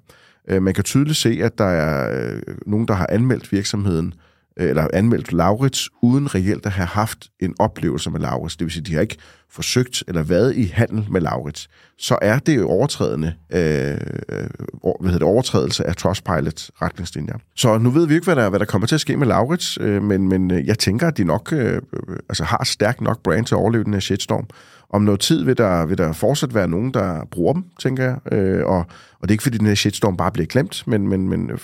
Øh, 0.48 0.64
man 0.64 0.74
kan 0.74 0.84
tydeligt 0.84 1.18
se, 1.18 1.40
at 1.44 1.58
der 1.58 1.66
er 1.66 2.26
øh, 2.26 2.42
nogen, 2.66 2.88
der 2.88 2.94
har 2.94 3.08
anmeldt 3.10 3.52
virksomheden, 3.52 4.14
øh, 4.60 4.70
eller 4.70 4.88
anmeldt 4.94 5.34
Laurits, 5.34 5.90
uden 6.02 6.36
reelt 6.36 6.66
at 6.66 6.72
have 6.72 6.88
haft 6.88 7.28
en 7.40 7.56
oplevelse 7.60 8.10
med 8.10 8.20
Laurits. 8.20 8.58
Det 8.58 8.66
vil 8.66 8.72
sige, 8.72 8.82
at 8.82 8.88
de 8.88 8.94
har 8.94 9.02
ikke 9.02 9.18
forsøgt 9.52 10.04
eller 10.08 10.24
været 10.24 10.56
i 10.56 10.66
handel 10.74 11.06
med 11.12 11.22
Laurits. 11.22 11.70
Så 11.98 12.18
er 12.22 12.40
det 12.40 12.56
jo 12.56 12.70
overtrædende, 12.70 13.34
øh, 13.52 13.60
hvad 13.60 15.12
hedder 15.12 15.12
det, 15.12 15.24
overtrædelse 15.24 15.88
af 15.88 15.96
Trustpilot 15.96 16.70
retningslinjer. 16.82 17.38
Så 17.56 17.78
nu 17.78 17.90
ved 17.90 18.08
vi 18.08 18.14
ikke, 18.14 18.26
hvad 18.26 18.36
der, 18.36 18.50
hvad 18.50 18.60
der 18.60 18.66
kommer 18.66 18.88
til 18.88 18.96
at 18.96 19.02
ske 19.02 19.18
med 19.18 19.28
Laurits, 19.28 19.78
øh, 19.82 20.04
men, 20.04 20.28
men 20.28 20.52
jeg 20.52 20.80
tænker, 20.80 21.08
at 21.08 21.18
de 21.18 21.24
nok 21.24 21.54
øh, 21.54 21.82
altså 22.30 22.44
har 22.44 22.64
stærkt 22.64 23.02
nok 23.02 23.24
brand 23.24 23.46
til 23.46 23.56
at 23.56 23.60
overleve 23.60 23.84
den 23.84 23.94
her 23.94 24.00
shitstorm 24.00 24.48
om 24.90 25.02
noget 25.02 25.20
tid 25.20 25.44
vil 25.44 25.58
der, 25.58 25.86
vil 25.86 25.98
der 25.98 26.14
fortsat 26.14 26.54
være 26.54 26.68
nogen, 26.68 26.94
der 26.94 27.26
bruger 27.32 27.54
dem, 27.54 27.64
tænker 27.80 28.04
jeg. 28.04 28.34
Øh, 28.34 28.66
og, 28.66 28.78
og 28.78 29.22
det 29.22 29.30
er 29.30 29.32
ikke, 29.32 29.44
fordi 29.44 29.58
den 29.58 29.68
her 29.68 29.76
shitstorm 29.76 30.18
bare 30.18 30.32
bliver 30.32 30.48
klemt, 30.48 30.84
men, 30.88 31.08
men, 31.08 31.30
men 31.30 31.52
øh, 31.52 31.60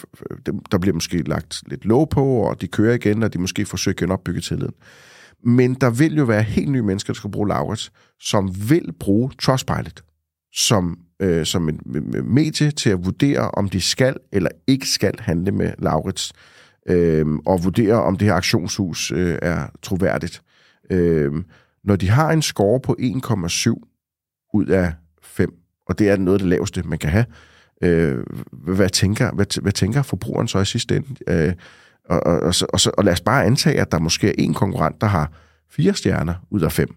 der 0.71 0.77
bliver 0.77 0.93
måske 0.93 1.21
lagt 1.29 1.63
lidt 1.67 1.85
låg 1.85 2.09
på, 2.09 2.25
og 2.25 2.61
de 2.61 2.67
kører 2.67 2.93
igen, 2.93 3.23
og 3.23 3.33
de 3.33 3.39
måske 3.39 3.65
forsøger 3.65 3.93
at 3.93 3.99
genopbygge 3.99 4.41
tilliden. 4.41 4.73
Men 5.43 5.73
der 5.73 5.89
vil 5.89 6.17
jo 6.17 6.23
være 6.23 6.43
helt 6.43 6.71
nye 6.71 6.81
mennesker, 6.81 7.13
der 7.13 7.17
skal 7.17 7.31
bruge 7.31 7.47
Laurits, 7.47 7.91
som 8.19 8.69
vil 8.69 8.93
bruge 8.99 9.31
Trustpilot 9.39 10.01
som, 10.53 10.99
øh, 11.19 11.45
som 11.45 11.69
en 11.69 11.79
medie 12.23 12.71
til 12.71 12.89
at 12.89 13.05
vurdere, 13.05 13.51
om 13.51 13.69
de 13.69 13.81
skal 13.81 14.15
eller 14.31 14.49
ikke 14.67 14.87
skal 14.87 15.13
handle 15.19 15.51
med 15.51 15.73
Laurits, 15.79 16.33
øh, 16.89 17.25
og 17.46 17.63
vurdere, 17.63 18.03
om 18.03 18.17
det 18.17 18.27
her 18.27 18.35
aktionshus 18.35 19.11
øh, 19.11 19.37
er 19.41 19.67
troværdigt. 19.81 20.41
Øh, 20.89 21.31
når 21.83 21.96
de 21.96 22.09
har 22.09 22.31
en 22.31 22.41
score 22.41 22.79
på 22.79 22.96
1,7 23.00 23.74
ud 24.53 24.65
af 24.65 24.94
5, 25.22 25.53
og 25.87 26.00
det 26.00 26.09
er 26.09 26.17
noget 26.17 26.35
af 26.35 26.39
det 26.39 26.50
laveste, 26.50 26.83
man 26.83 27.00
kan 27.00 27.09
have, 27.09 27.25
øh, 27.83 28.24
hvad, 28.51 28.89
tænker, 28.89 29.31
hvad, 29.31 29.61
hvad 29.61 29.72
tænker 29.72 30.01
forbrugeren 30.01 30.48
så 30.48 30.59
i 30.59 30.65
sidste 30.65 30.96
ende? 30.96 31.07
Øh, 31.27 31.53
og, 32.09 32.25
og, 32.25 32.39
og, 32.39 32.53
og, 32.74 32.79
og 32.98 33.03
lad 33.03 33.13
os 33.13 33.22
bare 33.22 33.46
antage, 33.46 33.81
at 33.81 33.91
der 33.91 34.00
måske 34.00 34.27
er 34.27 34.33
en 34.37 34.53
konkurrent, 34.53 35.01
der 35.01 35.07
har 35.07 35.31
fire 35.70 35.94
stjerner 35.94 36.33
ud 36.50 36.61
af 36.61 36.72
fem. 36.72 36.96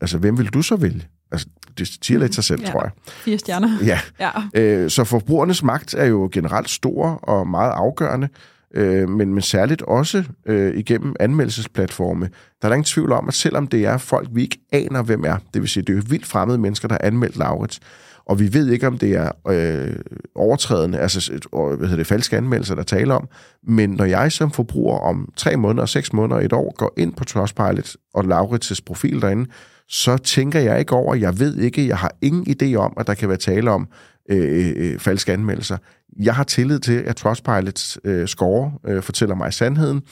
Altså, 0.00 0.18
hvem 0.18 0.38
vil 0.38 0.46
du 0.46 0.62
så 0.62 0.76
vælge? 0.76 1.02
Altså, 1.32 1.46
det 1.78 1.98
siger 2.02 2.20
lidt 2.20 2.34
sig 2.34 2.44
selv, 2.44 2.60
ja, 2.60 2.70
tror 2.70 2.82
jeg. 2.82 2.90
Fire 3.06 3.38
stjerner. 3.38 3.78
Ja. 3.84 4.00
ja. 4.20 4.30
Øh, 4.54 4.90
så 4.90 5.04
forbrugernes 5.04 5.62
magt 5.62 5.94
er 5.94 6.04
jo 6.04 6.28
generelt 6.32 6.70
stor 6.70 7.08
og 7.08 7.48
meget 7.48 7.70
afgørende 7.70 8.28
øh, 8.28 8.55
Øh, 8.76 9.08
men, 9.08 9.34
men 9.34 9.42
særligt 9.42 9.82
også 9.82 10.24
øh, 10.46 10.76
igennem 10.76 11.16
anmeldelsesplatforme. 11.20 12.24
Der 12.62 12.68
er 12.68 12.68
der 12.68 12.74
ingen 12.74 12.84
tvivl 12.84 13.12
om, 13.12 13.28
at 13.28 13.34
selvom 13.34 13.66
det 13.66 13.84
er 13.84 13.98
folk, 13.98 14.28
vi 14.32 14.42
ikke 14.42 14.58
aner, 14.72 15.02
hvem 15.02 15.24
er, 15.24 15.36
det 15.54 15.62
vil 15.62 15.68
sige, 15.68 15.82
det 15.82 15.92
er 15.92 15.96
jo 15.96 16.02
vildt 16.08 16.26
fremmede 16.26 16.58
mennesker, 16.58 16.88
der 16.88 16.94
har 16.94 17.08
anmeldt 17.08 17.36
Laurits, 17.36 17.80
og 18.26 18.40
vi 18.40 18.52
ved 18.52 18.70
ikke, 18.70 18.86
om 18.86 18.98
det 18.98 19.12
er 19.12 19.30
øh, 19.48 19.96
overtrædende, 20.34 20.98
altså 20.98 21.32
hvad 21.52 21.78
hedder 21.78 21.96
det, 21.96 22.06
falske 22.06 22.36
anmeldelser, 22.36 22.74
der 22.74 22.82
taler 22.82 23.14
om, 23.14 23.28
men 23.68 23.90
når 23.90 24.04
jeg 24.04 24.32
som 24.32 24.50
forbruger 24.50 24.98
om 24.98 25.32
tre 25.36 25.56
måneder, 25.56 25.86
seks 25.86 26.12
måneder, 26.12 26.40
et 26.40 26.52
år, 26.52 26.74
går 26.76 26.92
ind 26.96 27.14
på 27.14 27.24
Trustpilot 27.24 27.96
og 28.14 28.24
Laurits' 28.24 28.80
profil 28.86 29.22
derinde, 29.22 29.50
så 29.88 30.16
tænker 30.16 30.60
jeg 30.60 30.78
ikke 30.78 30.92
over, 30.92 31.14
jeg 31.14 31.38
ved 31.38 31.56
ikke, 31.56 31.88
jeg 31.88 31.98
har 31.98 32.12
ingen 32.22 32.56
idé 32.62 32.74
om, 32.74 32.92
at 32.96 33.06
der 33.06 33.14
kan 33.14 33.28
være 33.28 33.38
tale 33.38 33.70
om 33.70 33.88
Øh, 34.28 34.66
øh, 34.66 34.72
øh, 34.76 34.98
falske 34.98 35.32
anmeldelser. 35.32 35.78
Jeg 36.22 36.34
har 36.34 36.44
tillid 36.44 36.78
til, 36.78 36.92
at 36.92 37.16
Trustpilots 37.16 37.98
øh, 38.04 38.28
score 38.28 38.72
øh, 38.86 39.02
fortæller 39.02 39.34
mig 39.34 39.54
sandheden, 39.54 40.02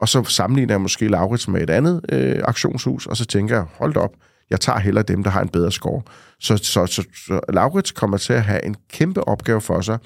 og 0.00 0.08
så 0.08 0.24
sammenligner 0.24 0.74
jeg 0.74 0.80
måske 0.80 1.08
Laurits 1.08 1.48
med 1.48 1.62
et 1.62 1.70
andet 1.70 2.00
øh, 2.12 2.42
aktionshus, 2.44 3.06
og 3.06 3.16
så 3.16 3.24
tænker 3.24 3.54
jeg, 3.56 3.64
hold 3.74 3.96
op, 3.96 4.12
jeg 4.50 4.60
tager 4.60 4.78
heller 4.78 5.02
dem, 5.02 5.22
der 5.22 5.30
har 5.30 5.42
en 5.42 5.48
bedre 5.48 5.72
score. 5.72 6.02
Så, 6.40 6.56
så, 6.56 6.86
så, 6.86 7.04
så 7.26 7.40
Laurits 7.48 7.90
kommer 7.92 8.16
til 8.16 8.32
at 8.32 8.42
have 8.42 8.64
en 8.64 8.76
kæmpe 8.90 9.28
opgave 9.28 9.60
for 9.60 9.80
sig, 9.80 9.98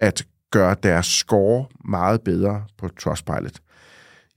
at 0.00 0.24
gøre 0.50 0.76
deres 0.82 1.06
score 1.06 1.66
meget 1.84 2.20
bedre 2.20 2.62
på 2.78 2.88
Trustpilot. 2.88 3.60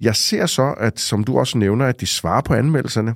Jeg 0.01 0.15
ser 0.15 0.45
så, 0.45 0.73
at 0.77 0.99
som 0.99 1.23
du 1.23 1.39
også 1.39 1.57
nævner, 1.57 1.85
at 1.85 2.01
de 2.01 2.05
svarer 2.05 2.41
på 2.41 2.53
anmeldelserne, 2.53 3.15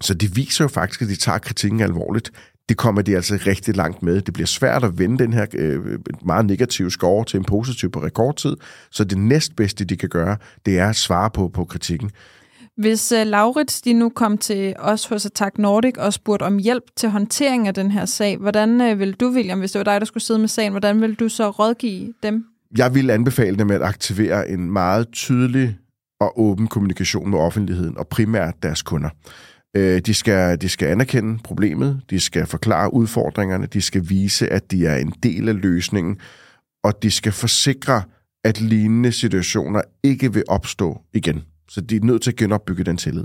så 0.00 0.14
det 0.14 0.36
viser 0.36 0.64
jo 0.64 0.68
faktisk, 0.68 1.02
at 1.02 1.08
de 1.08 1.16
tager 1.16 1.38
kritikken 1.38 1.80
alvorligt 1.80 2.32
det 2.70 2.78
kommer 2.78 3.02
de 3.02 3.16
altså 3.16 3.38
rigtig 3.46 3.76
langt 3.76 4.02
med. 4.02 4.20
Det 4.20 4.34
bliver 4.34 4.46
svært 4.46 4.84
at 4.84 4.98
vende 4.98 5.18
den 5.18 5.32
her 5.32 5.46
øh, 5.54 5.98
meget 6.24 6.46
negative 6.46 6.90
score 6.90 7.24
til 7.24 7.38
en 7.38 7.44
positiv 7.44 7.90
på 7.90 8.02
rekordtid, 8.02 8.56
så 8.90 9.04
det 9.04 9.18
næstbedste, 9.18 9.84
de 9.84 9.96
kan 9.96 10.08
gøre, 10.08 10.36
det 10.66 10.78
er 10.78 10.88
at 10.88 10.96
svare 10.96 11.30
på, 11.30 11.48
på 11.48 11.64
kritikken. 11.64 12.10
Hvis 12.76 13.12
uh, 13.12 13.26
Laurits 13.26 13.82
de 13.82 13.92
nu 13.92 14.08
kom 14.08 14.38
til 14.38 14.74
os 14.78 15.04
hos 15.04 15.26
Attack 15.26 15.58
Nordic 15.58 15.94
og 15.98 16.12
spurgte 16.12 16.42
om 16.42 16.58
hjælp 16.58 16.84
til 16.96 17.08
håndtering 17.08 17.68
af 17.68 17.74
den 17.74 17.90
her 17.90 18.04
sag, 18.04 18.36
hvordan 18.36 18.80
uh, 18.80 18.98
vil 18.98 19.12
du, 19.12 19.30
William, 19.34 19.58
hvis 19.58 19.72
det 19.72 19.78
var 19.78 19.84
dig, 19.92 20.00
der 20.00 20.06
skulle 20.06 20.24
sidde 20.24 20.40
med 20.40 20.48
sagen, 20.48 20.72
hvordan 20.72 21.00
vil 21.00 21.14
du 21.14 21.28
så 21.28 21.50
rådgive 21.50 22.12
dem? 22.22 22.44
Jeg 22.78 22.94
vil 22.94 23.10
anbefale 23.10 23.56
dem 23.56 23.70
at 23.70 23.82
aktivere 23.82 24.48
en 24.48 24.70
meget 24.70 25.06
tydelig 25.12 25.78
og 26.20 26.40
åben 26.40 26.66
kommunikation 26.66 27.30
med 27.30 27.38
offentligheden, 27.38 27.98
og 27.98 28.08
primært 28.08 28.54
deres 28.62 28.82
kunder. 28.82 29.08
Øh, 29.76 30.00
de, 30.00 30.14
skal, 30.14 30.60
de 30.60 30.68
skal 30.68 30.88
anerkende 30.88 31.38
problemet, 31.44 32.00
de 32.10 32.20
skal 32.20 32.46
forklare 32.46 32.94
udfordringerne, 32.94 33.66
de 33.66 33.82
skal 33.82 34.08
vise, 34.08 34.48
at 34.48 34.70
de 34.70 34.86
er 34.86 34.96
en 34.96 35.14
del 35.22 35.48
af 35.48 35.60
løsningen, 35.60 36.18
og 36.84 37.02
de 37.02 37.10
skal 37.10 37.32
forsikre, 37.32 38.02
at 38.44 38.60
lignende 38.60 39.12
situationer 39.12 39.82
ikke 40.02 40.32
vil 40.32 40.44
opstå 40.48 41.00
igen. 41.14 41.42
Så 41.68 41.80
de 41.80 41.96
er 41.96 42.00
nødt 42.00 42.22
til 42.22 42.30
at 42.30 42.36
genopbygge 42.36 42.84
den 42.84 42.96
tillid. 42.96 43.24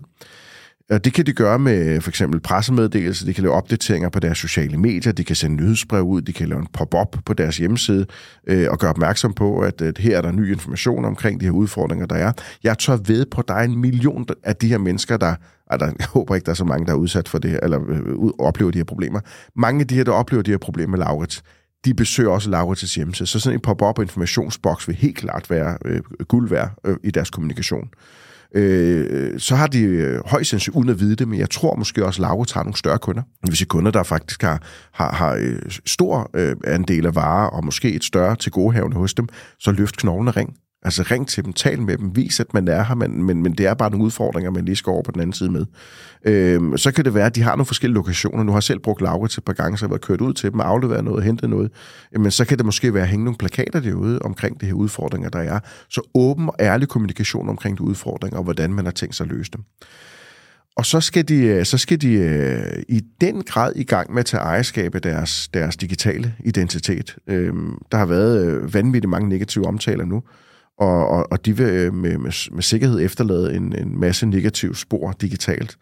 Og 0.90 1.06
det 1.06 1.14
kan 1.14 1.26
de 1.26 1.34
gøre 1.34 1.60
med 1.60 2.02
for 2.02 2.10
eksempel 2.10 2.40
pressemeddelelser, 2.40 3.26
de 3.26 3.34
kan 3.34 3.44
lave 3.44 3.54
opdateringer 3.54 4.10
på 4.10 4.20
deres 4.20 4.38
sociale 4.38 4.78
medier, 4.78 5.14
de 5.14 5.24
kan 5.24 5.36
sende 5.36 5.56
nyhedsbrev 5.56 6.04
ud, 6.04 6.22
de 6.22 6.34
kan 6.34 6.50
lave 6.50 6.62
en 6.62 6.68
pop-up 6.74 7.18
på 7.26 7.34
deres 7.34 7.58
hjemmeside 7.58 8.06
øh, 8.48 8.68
og 8.72 8.80
gøre 8.80 8.90
opmærksom 8.90 9.34
på, 9.34 9.60
at, 9.60 9.82
at 9.82 9.98
her 9.98 10.18
er 10.18 10.22
der 10.22 10.32
ny 10.32 10.52
information 10.52 11.06
omkring 11.06 11.40
de 11.40 11.46
her 11.46 11.52
udfordringer, 11.52 12.06
der 12.06 12.16
er. 12.16 12.32
Jeg 12.64 12.78
tør 12.78 12.98
ved 13.08 13.26
på, 13.26 13.42
at 13.42 13.48
der 13.48 13.54
er 13.54 13.64
en 13.64 13.82
million 13.82 14.26
af 14.44 14.56
de 14.56 14.68
her 14.68 14.78
mennesker, 14.78 15.18
der, 15.18 15.36
der 15.71 15.86
jeg 15.99 16.06
håber 16.13 16.36
ikke, 16.36 16.45
der 16.45 16.51
er 16.51 16.56
så 16.56 16.65
mange, 16.65 16.86
der 16.86 16.91
er 16.91 16.97
udsat 16.97 17.30
for 17.30 17.38
det 17.38 17.51
her, 17.51 17.60
eller 17.63 17.80
øh, 17.88 18.30
oplever 18.39 18.71
de 18.71 18.80
her 18.80 18.86
problemer. 18.86 19.19
Mange 19.56 19.82
af 19.82 19.88
de 19.88 19.95
her, 19.95 20.04
der 20.04 20.12
oplever 20.12 20.43
de 20.43 20.51
her 20.51 20.58
problemer 20.58 20.97
med 20.97 20.99
Laurits, 20.99 21.43
de 21.86 21.93
besøger 21.93 22.30
også 22.30 22.49
Laurits' 22.49 22.95
hjemmeside. 22.95 23.28
Så 23.28 23.39
sådan 23.39 23.58
en 23.58 23.62
pop-up 23.62 23.99
informationsboks 23.99 24.88
vil 24.88 24.95
helt 24.95 25.17
klart 25.17 25.49
være 25.49 25.78
øh, 25.86 26.01
guld 26.28 26.49
værd 26.49 26.71
øh, 26.86 26.97
i 27.04 27.12
deres 27.12 27.30
kommunikation 27.30 27.89
øh, 28.56 29.39
så 29.39 29.56
har 29.56 29.67
de 29.67 29.82
øh, 29.82 30.21
højst 30.25 30.49
sandsynligt, 30.49 30.78
uden 30.78 30.89
at 30.89 30.99
vide 30.99 31.15
det, 31.15 31.28
men 31.28 31.39
jeg 31.39 31.49
tror 31.49 31.75
måske 31.75 32.06
også, 32.06 32.21
at 32.21 32.21
Laurits 32.21 32.51
tager 32.51 32.63
nogle 32.63 32.78
større 32.78 32.99
kunder. 32.99 33.21
Hvis 33.47 33.60
de 33.60 33.65
kunder, 33.65 33.91
der 33.91 34.04
faktisk 34.04 34.41
har, 34.41 34.62
har, 34.93 35.12
har 35.12 35.34
øh, 35.34 35.62
stor 35.86 36.30
øh, 36.34 36.56
andel 36.67 37.06
af 37.06 37.15
varer, 37.15 37.47
og 37.47 37.65
måske 37.65 37.93
et 37.93 38.04
større 38.04 38.36
til 38.36 38.51
godehavende 38.51 38.97
hos 38.97 39.13
dem, 39.13 39.28
så 39.60 39.71
løft 39.71 39.97
knoglene 39.97 40.32
ring. 40.32 40.56
Altså 40.86 41.04
ring 41.12 41.28
til 41.28 41.45
dem, 41.45 41.54
tal 41.54 41.82
med 41.82 41.98
dem, 41.98 42.15
vis, 42.15 42.39
at 42.39 42.54
man 42.54 42.67
er 42.67 42.84
her, 42.84 42.95
men, 42.95 43.24
men, 43.24 43.43
men 43.43 43.54
det 43.54 43.65
er 43.65 43.74
bare 43.74 43.89
nogle 43.89 44.06
udfordringer, 44.06 44.52
man 44.52 44.65
lige 44.65 44.76
skal 44.76 44.91
over 44.91 45.04
på 45.04 45.12
den 45.12 45.21
anden 45.21 45.34
side 45.34 45.52
med. 45.52 45.65
Øhm, 46.26 46.78
så 46.78 46.91
kan 46.91 47.06
det 47.06 47.13
være, 47.13 47.26
at 47.26 47.36
de 47.36 47.41
har 47.41 47.52
nogle 47.52 47.65
forskellige 47.65 47.95
lokationer. 47.95 48.43
Nu 48.43 48.52
har 48.52 48.58
jeg 48.58 48.63
selv 48.63 48.80
brugt 48.80 49.02
Laura 49.02 49.28
til 49.28 49.39
et 49.39 49.45
par 49.45 49.54
gange, 49.54 49.78
så 49.78 49.86
jeg 49.86 49.88
har 49.88 49.93
været 49.93 50.02
kørt 50.02 50.21
ud 50.21 50.34
til 50.34 50.52
dem 50.52 50.60
og 50.60 50.67
afleveret 50.67 51.04
noget 51.04 51.24
hentet 51.24 51.50
noget. 51.50 51.71
Men 52.19 52.32
så 52.32 52.45
kan 52.45 52.58
det 52.58 52.65
måske 52.65 52.93
være 52.93 53.04
at 53.04 53.10
hænge 53.10 53.26
nogle 53.26 53.38
plakater 53.38 53.80
derude 53.80 54.19
omkring 54.19 54.62
de 54.62 54.65
her 54.65 54.74
udfordringer, 54.74 55.30
der 55.30 55.39
er. 55.39 55.60
Så 55.89 56.02
åben 56.13 56.50
og 56.50 56.56
ærlig 56.60 56.88
kommunikation 56.88 57.50
omkring 57.50 57.78
de 57.78 57.84
udfordringer, 57.84 58.38
og 58.38 58.43
hvordan 58.43 58.74
man 58.74 58.86
har 58.86 58.91
tænkt 58.91 59.15
sig 59.15 59.24
at 59.24 59.32
løse 59.32 59.52
dem. 59.52 59.63
Og 60.78 60.86
så 60.86 61.02
skal 61.02 61.28
de, 61.28 61.36
øh, 61.36 61.65
så 61.65 61.78
skal 61.78 62.02
de 62.02 62.13
øh, 62.13 62.84
i 62.89 63.02
den 63.21 63.43
grad 63.43 63.74
i 63.76 63.84
gang 63.84 64.13
med 64.13 64.19
at 64.19 64.26
tage 64.26 64.41
ejerskab 64.41 64.95
af 64.95 65.02
deres, 65.02 65.48
deres 65.48 65.78
digitale 65.78 66.36
identitet. 66.45 67.15
Øhm, 67.28 67.78
der 67.91 67.98
har 67.98 68.06
været 68.06 68.45
øh, 68.45 68.74
vanvittigt 68.74 69.10
mange 69.10 69.30
negative 69.30 69.67
omtaler 69.67 70.06
nu, 70.06 70.24
og, 70.78 71.08
og, 71.08 71.28
og 71.32 71.46
de 71.46 71.58
vil 71.58 71.66
øh, 71.66 71.94
med, 71.94 72.18
med, 72.18 72.52
med 72.52 72.64
sikkerhed 72.64 73.02
efterlade 73.02 73.56
en, 73.56 73.76
en 73.76 74.00
masse 74.00 74.26
negative 74.26 74.76
spor 74.76 75.12
digitalt. 75.12 75.78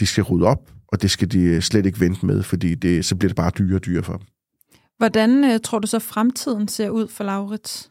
De 0.00 0.06
skal 0.06 0.24
rydde 0.24 0.46
op, 0.46 0.70
og 0.88 1.02
det 1.02 1.10
skal 1.10 1.32
de 1.32 1.62
slet 1.62 1.86
ikke 1.86 2.00
vente 2.00 2.26
med, 2.26 2.42
fordi 2.42 2.74
det, 2.74 3.04
så 3.04 3.16
bliver 3.16 3.28
det 3.28 3.36
bare 3.36 3.50
dyrere 3.58 3.78
og 3.78 3.84
dyrere 3.84 4.02
for 4.02 4.16
dem. 4.16 4.26
Hvordan 4.98 5.44
øh, 5.44 5.60
tror 5.64 5.78
du 5.78 5.86
så 5.86 5.98
fremtiden 5.98 6.68
ser 6.68 6.90
ud 6.90 7.08
for 7.08 7.24
Laurits? 7.24 7.90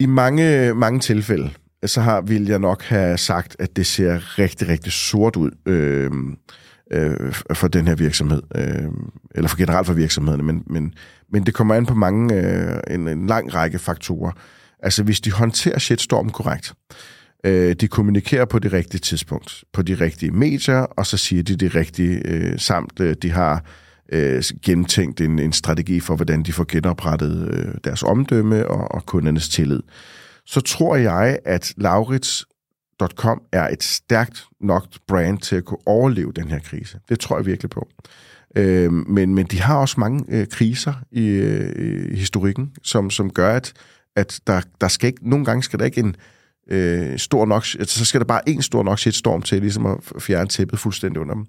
I 0.00 0.06
mange, 0.06 0.74
mange 0.74 1.00
tilfælde, 1.00 1.50
så 1.86 2.00
har, 2.00 2.20
vil 2.20 2.46
jeg 2.46 2.58
nok 2.58 2.82
have 2.82 3.18
sagt, 3.18 3.56
at 3.58 3.76
det 3.76 3.86
ser 3.86 4.38
rigtig, 4.38 4.68
rigtig 4.68 4.92
sort 4.92 5.36
ud 5.36 5.50
øh, 5.66 6.10
øh, 6.92 7.32
for 7.54 7.68
den 7.68 7.88
her 7.88 7.94
virksomhed. 7.94 8.42
Øh, 8.54 8.90
eller 9.34 9.48
for 9.48 9.56
generelt 9.56 9.86
for 9.86 9.94
virksomhederne, 9.94 10.42
men, 10.42 10.62
men, 10.66 10.94
men 11.32 11.46
det 11.46 11.54
kommer 11.54 11.74
an 11.74 11.86
på 11.86 11.94
mange, 11.94 12.34
øh, 12.34 12.80
en, 12.90 13.08
en 13.08 13.26
lang 13.26 13.54
række 13.54 13.78
faktorer. 13.78 14.32
Altså 14.82 15.02
hvis 15.02 15.20
de 15.20 15.32
håndterer 15.32 15.78
shitstorm 15.78 16.30
korrekt, 16.30 16.74
øh, 17.44 17.74
de 17.74 17.88
kommunikerer 17.88 18.44
på 18.44 18.58
det 18.58 18.72
rigtige 18.72 19.00
tidspunkt, 19.00 19.64
på 19.72 19.82
de 19.82 19.94
rigtige 19.94 20.30
medier, 20.32 20.78
og 20.78 21.06
så 21.06 21.16
siger 21.16 21.42
de 21.42 21.56
det 21.56 21.74
rigtige, 21.74 22.22
øh, 22.24 22.58
samt 22.58 23.00
øh, 23.00 23.16
de 23.22 23.30
har 23.30 23.64
øh, 24.12 24.42
gennemtænkt 24.64 25.20
en, 25.20 25.38
en 25.38 25.52
strategi 25.52 26.00
for, 26.00 26.16
hvordan 26.16 26.42
de 26.42 26.52
får 26.52 26.66
genoprettet 26.68 27.48
øh, 27.54 27.74
deres 27.84 28.02
omdømme 28.02 28.68
og, 28.68 28.94
og 28.94 29.06
kundernes 29.06 29.48
tillid. 29.48 29.80
Så 30.46 30.60
tror 30.60 30.96
jeg, 30.96 31.38
at 31.44 31.72
Laurits.com 31.76 33.42
er 33.52 33.68
et 33.68 33.82
stærkt 33.82 34.44
nok 34.60 34.86
brand 35.08 35.38
til 35.38 35.56
at 35.56 35.64
kunne 35.64 35.86
overleve 35.86 36.32
den 36.32 36.50
her 36.50 36.58
krise. 36.58 36.98
Det 37.08 37.20
tror 37.20 37.36
jeg 37.36 37.46
virkelig 37.46 37.70
på. 37.70 37.88
Øh, 38.56 38.92
men, 38.92 39.34
men 39.34 39.46
de 39.46 39.60
har 39.60 39.76
også 39.76 40.00
mange 40.00 40.24
øh, 40.28 40.46
kriser 40.46 40.94
i, 41.10 41.26
øh, 41.26 42.12
i 42.12 42.16
historikken, 42.16 42.72
som, 42.82 43.10
som 43.10 43.30
gør, 43.30 43.56
at, 43.56 43.72
at 44.16 44.40
der, 44.46 44.60
der 44.80 44.88
skal 44.88 45.06
ikke, 45.06 45.28
nogle 45.28 45.44
gange 45.44 45.62
skal 45.62 45.78
der 45.78 45.84
ikke 45.84 46.00
en 46.00 46.16
øh, 46.70 47.18
stor 47.18 47.46
nok, 47.46 47.64
altså, 47.78 47.98
så 47.98 48.04
skal 48.04 48.20
der 48.20 48.26
bare 48.26 48.48
en 48.48 48.62
stor 48.62 48.82
nok 48.82 48.98
shitstorm 48.98 49.42
til, 49.42 49.60
ligesom 49.60 49.86
at 49.86 49.98
fjerne 50.18 50.48
tæppet 50.48 50.78
fuldstændig 50.78 51.20
under 51.20 51.34
dem. 51.34 51.46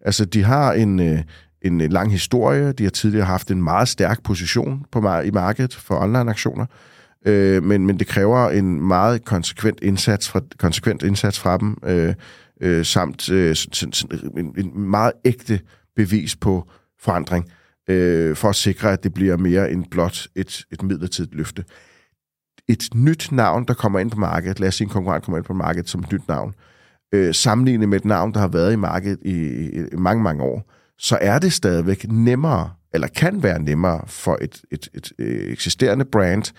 Altså, 0.00 0.24
de 0.24 0.42
har 0.42 0.72
en, 0.72 1.00
øh, 1.00 1.18
en, 1.62 1.80
en 1.80 1.90
lang 1.90 2.12
historie. 2.12 2.72
De 2.72 2.82
har 2.82 2.90
tidligere 2.90 3.26
haft 3.26 3.50
en 3.50 3.62
meget 3.62 3.88
stærk 3.88 4.22
position 4.22 4.84
på, 4.92 4.98
i 5.24 5.30
markedet 5.30 5.74
for 5.74 6.02
online-aktioner. 6.02 6.66
Øh, 7.26 7.62
men, 7.62 7.86
men 7.86 7.98
det 7.98 8.06
kræver 8.06 8.50
en 8.50 8.80
meget 8.80 9.24
konsekvent 9.24 9.78
indsats 9.82 10.28
fra, 10.28 10.40
konsekvent 10.58 11.02
indsats 11.02 11.38
fra 11.38 11.58
dem, 11.58 11.76
øh, 11.84 12.14
øh, 12.60 12.84
samt 12.84 13.30
øh, 13.30 13.56
en, 14.36 14.54
en 14.58 14.80
meget 14.80 15.12
ægte 15.24 15.60
bevis 15.96 16.36
på 16.36 16.68
forandring, 17.00 17.48
øh, 17.88 18.36
for 18.36 18.48
at 18.48 18.56
sikre, 18.56 18.92
at 18.92 19.04
det 19.04 19.14
bliver 19.14 19.36
mere 19.36 19.70
end 19.70 19.84
blot 19.90 20.26
et, 20.34 20.64
et 20.72 20.82
midlertidigt 20.82 21.34
løfte. 21.34 21.64
Et 22.68 22.88
nyt 22.94 23.28
navn, 23.32 23.64
der 23.68 23.74
kommer 23.74 23.98
ind 23.98 24.10
på 24.10 24.20
markedet, 24.20 24.60
lad 24.60 24.68
os 24.68 24.74
sige 24.74 24.84
en 24.84 24.90
konkurrent 24.90 25.24
kommer 25.24 25.38
ind 25.38 25.44
på 25.44 25.54
markedet 25.54 25.88
som 25.88 26.00
et 26.00 26.12
nyt 26.12 26.28
navn, 26.28 26.54
øh, 27.14 27.34
sammenlignet 27.34 27.88
med 27.88 27.98
et 27.98 28.04
navn, 28.04 28.34
der 28.34 28.40
har 28.40 28.48
været 28.48 28.72
i 28.72 28.76
markedet 28.76 29.18
i, 29.22 29.68
i 29.92 29.96
mange, 29.96 30.22
mange 30.22 30.42
år, 30.42 30.70
så 30.98 31.18
er 31.20 31.38
det 31.38 31.52
stadigvæk 31.52 32.06
nemmere, 32.08 32.70
eller 32.94 33.06
kan 33.06 33.42
være 33.42 33.62
nemmere 33.62 34.00
for 34.06 34.38
et, 34.40 34.62
et, 34.70 34.88
et, 34.94 35.12
et 35.18 35.52
eksisterende 35.52 36.04
brand, 36.04 36.52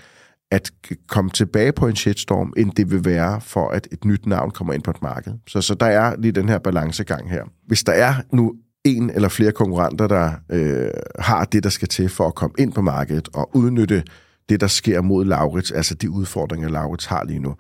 at 0.52 0.72
komme 1.08 1.30
tilbage 1.30 1.72
på 1.72 1.88
en 1.88 1.96
shitstorm, 1.96 2.54
end 2.58 2.72
det 2.72 2.92
vil 2.92 3.06
være 3.06 3.42
for, 3.42 3.70
at 3.70 3.88
et 3.92 4.06
nyt 4.06 4.26
navn 4.26 4.52
kommer 4.52 4.74
ind 4.74 4.84
på 4.84 4.92
et 4.92 5.02
marked. 5.02 5.34
Så, 5.48 5.62
så 5.62 5.76
der 5.76 5.86
er 5.86 6.16
lige 6.18 6.32
den 6.32 6.50
her 6.50 6.60
balancegang 6.60 7.30
her. 7.30 7.44
Hvis 7.68 7.84
der 7.84 7.94
er 7.94 8.14
nu 8.32 8.54
en 8.84 9.10
eller 9.10 9.30
flere 9.30 9.52
konkurrenter, 9.52 10.08
der 10.08 10.32
øh, 10.52 10.90
har 11.20 11.46
det, 11.46 11.64
der 11.64 11.70
skal 11.70 11.88
til 11.88 12.10
for 12.10 12.28
at 12.28 12.36
komme 12.36 12.56
ind 12.60 12.74
på 12.74 12.82
markedet 12.82 13.30
og 13.34 13.56
udnytte 13.56 14.04
det, 14.50 14.62
der 14.62 14.68
sker 14.68 15.02
mod 15.02 15.26
Laurits, 15.26 15.72
altså 15.72 15.96
de 15.96 16.10
udfordringer, 16.10 16.70
Laurits 16.70 17.06
har 17.06 17.24
lige 17.24 17.40
nu. 17.40 17.56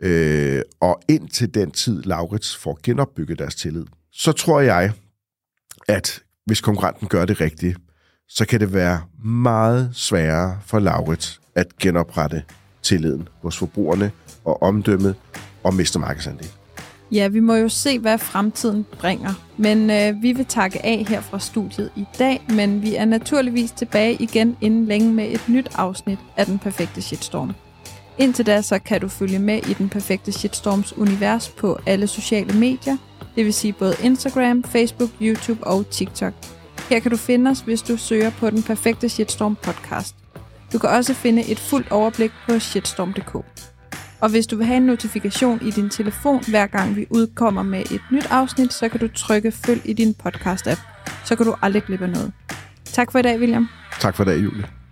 Øh, 0.00 0.62
og 0.80 1.00
indtil 1.08 1.54
den 1.54 1.70
tid, 1.70 2.02
Laurits 2.02 2.56
får 2.56 2.78
genopbygget 2.82 3.38
deres 3.38 3.54
tillid, 3.54 3.84
så 4.12 4.32
tror 4.32 4.60
jeg, 4.60 4.92
at 5.88 6.22
hvis 6.46 6.60
konkurrenten 6.60 7.08
gør 7.08 7.24
det 7.24 7.40
rigtigt, 7.40 7.78
så 8.28 8.46
kan 8.46 8.60
det 8.60 8.72
være 8.72 9.02
meget 9.24 9.90
sværere 9.92 10.58
for 10.66 10.78
Laurits 10.78 11.40
at 11.54 11.78
genoprette 11.78 12.42
tilliden 12.82 13.28
hos 13.42 13.58
forbrugerne 13.58 14.10
og 14.44 14.62
omdømmet 14.62 15.14
og 15.62 15.74
miste 15.74 15.98
markedsandel. 15.98 16.50
Ja, 17.14 17.28
vi 17.28 17.40
må 17.40 17.54
jo 17.54 17.68
se, 17.68 17.98
hvad 17.98 18.18
fremtiden 18.18 18.86
bringer. 18.98 19.34
Men 19.56 19.90
øh, 19.90 20.22
vi 20.22 20.32
vil 20.32 20.46
takke 20.46 20.86
af 20.86 21.04
her 21.08 21.20
fra 21.20 21.38
studiet 21.38 21.90
i 21.96 22.04
dag, 22.18 22.42
men 22.48 22.82
vi 22.82 22.94
er 22.94 23.04
naturligvis 23.04 23.70
tilbage 23.70 24.14
igen 24.14 24.56
inden 24.60 24.86
længe 24.86 25.12
med 25.12 25.30
et 25.30 25.48
nyt 25.48 25.68
afsnit 25.74 26.18
af 26.36 26.46
Den 26.46 26.58
Perfekte 26.58 27.02
Shitstorm. 27.02 27.52
Indtil 28.18 28.46
da 28.46 28.62
så 28.62 28.78
kan 28.78 29.00
du 29.00 29.08
følge 29.08 29.38
med 29.38 29.56
i 29.56 29.72
Den 29.72 29.88
Perfekte 29.88 30.32
Shitstorms 30.32 30.98
univers 30.98 31.48
på 31.48 31.78
alle 31.86 32.06
sociale 32.06 32.58
medier, 32.58 32.96
det 33.36 33.44
vil 33.44 33.54
sige 33.54 33.72
både 33.72 33.94
Instagram, 34.02 34.64
Facebook, 34.64 35.10
YouTube 35.20 35.66
og 35.66 35.90
TikTok. 35.90 36.32
Her 36.90 36.98
kan 36.98 37.10
du 37.10 37.16
finde 37.16 37.50
os, 37.50 37.60
hvis 37.60 37.82
du 37.82 37.96
søger 37.96 38.30
på 38.30 38.50
Den 38.50 38.62
Perfekte 38.62 39.08
Shitstorm 39.08 39.56
podcast. 39.62 40.14
Du 40.72 40.78
kan 40.78 40.90
også 40.90 41.14
finde 41.14 41.50
et 41.50 41.58
fuldt 41.58 41.92
overblik 41.92 42.30
på 42.48 42.58
shitstorm.dk. 42.58 43.53
Og 44.24 44.30
hvis 44.30 44.46
du 44.46 44.56
vil 44.56 44.66
have 44.66 44.76
en 44.76 44.86
notifikation 44.86 45.58
i 45.62 45.70
din 45.70 45.90
telefon, 45.90 46.44
hver 46.48 46.66
gang 46.66 46.96
vi 46.96 47.06
udkommer 47.10 47.62
med 47.62 47.80
et 47.80 48.00
nyt 48.10 48.26
afsnit, 48.30 48.72
så 48.72 48.88
kan 48.88 49.00
du 49.00 49.08
trykke 49.08 49.52
følg 49.52 49.80
i 49.84 49.92
din 49.92 50.14
podcast-app. 50.22 50.80
Så 51.24 51.36
kan 51.36 51.46
du 51.46 51.54
aldrig 51.62 51.82
glippe 51.82 52.06
noget. 52.06 52.32
Tak 52.84 53.12
for 53.12 53.18
i 53.18 53.22
dag, 53.22 53.38
William. 53.38 53.68
Tak 54.00 54.16
for 54.16 54.22
i 54.22 54.26
dag, 54.26 54.44
Julie. 54.44 54.83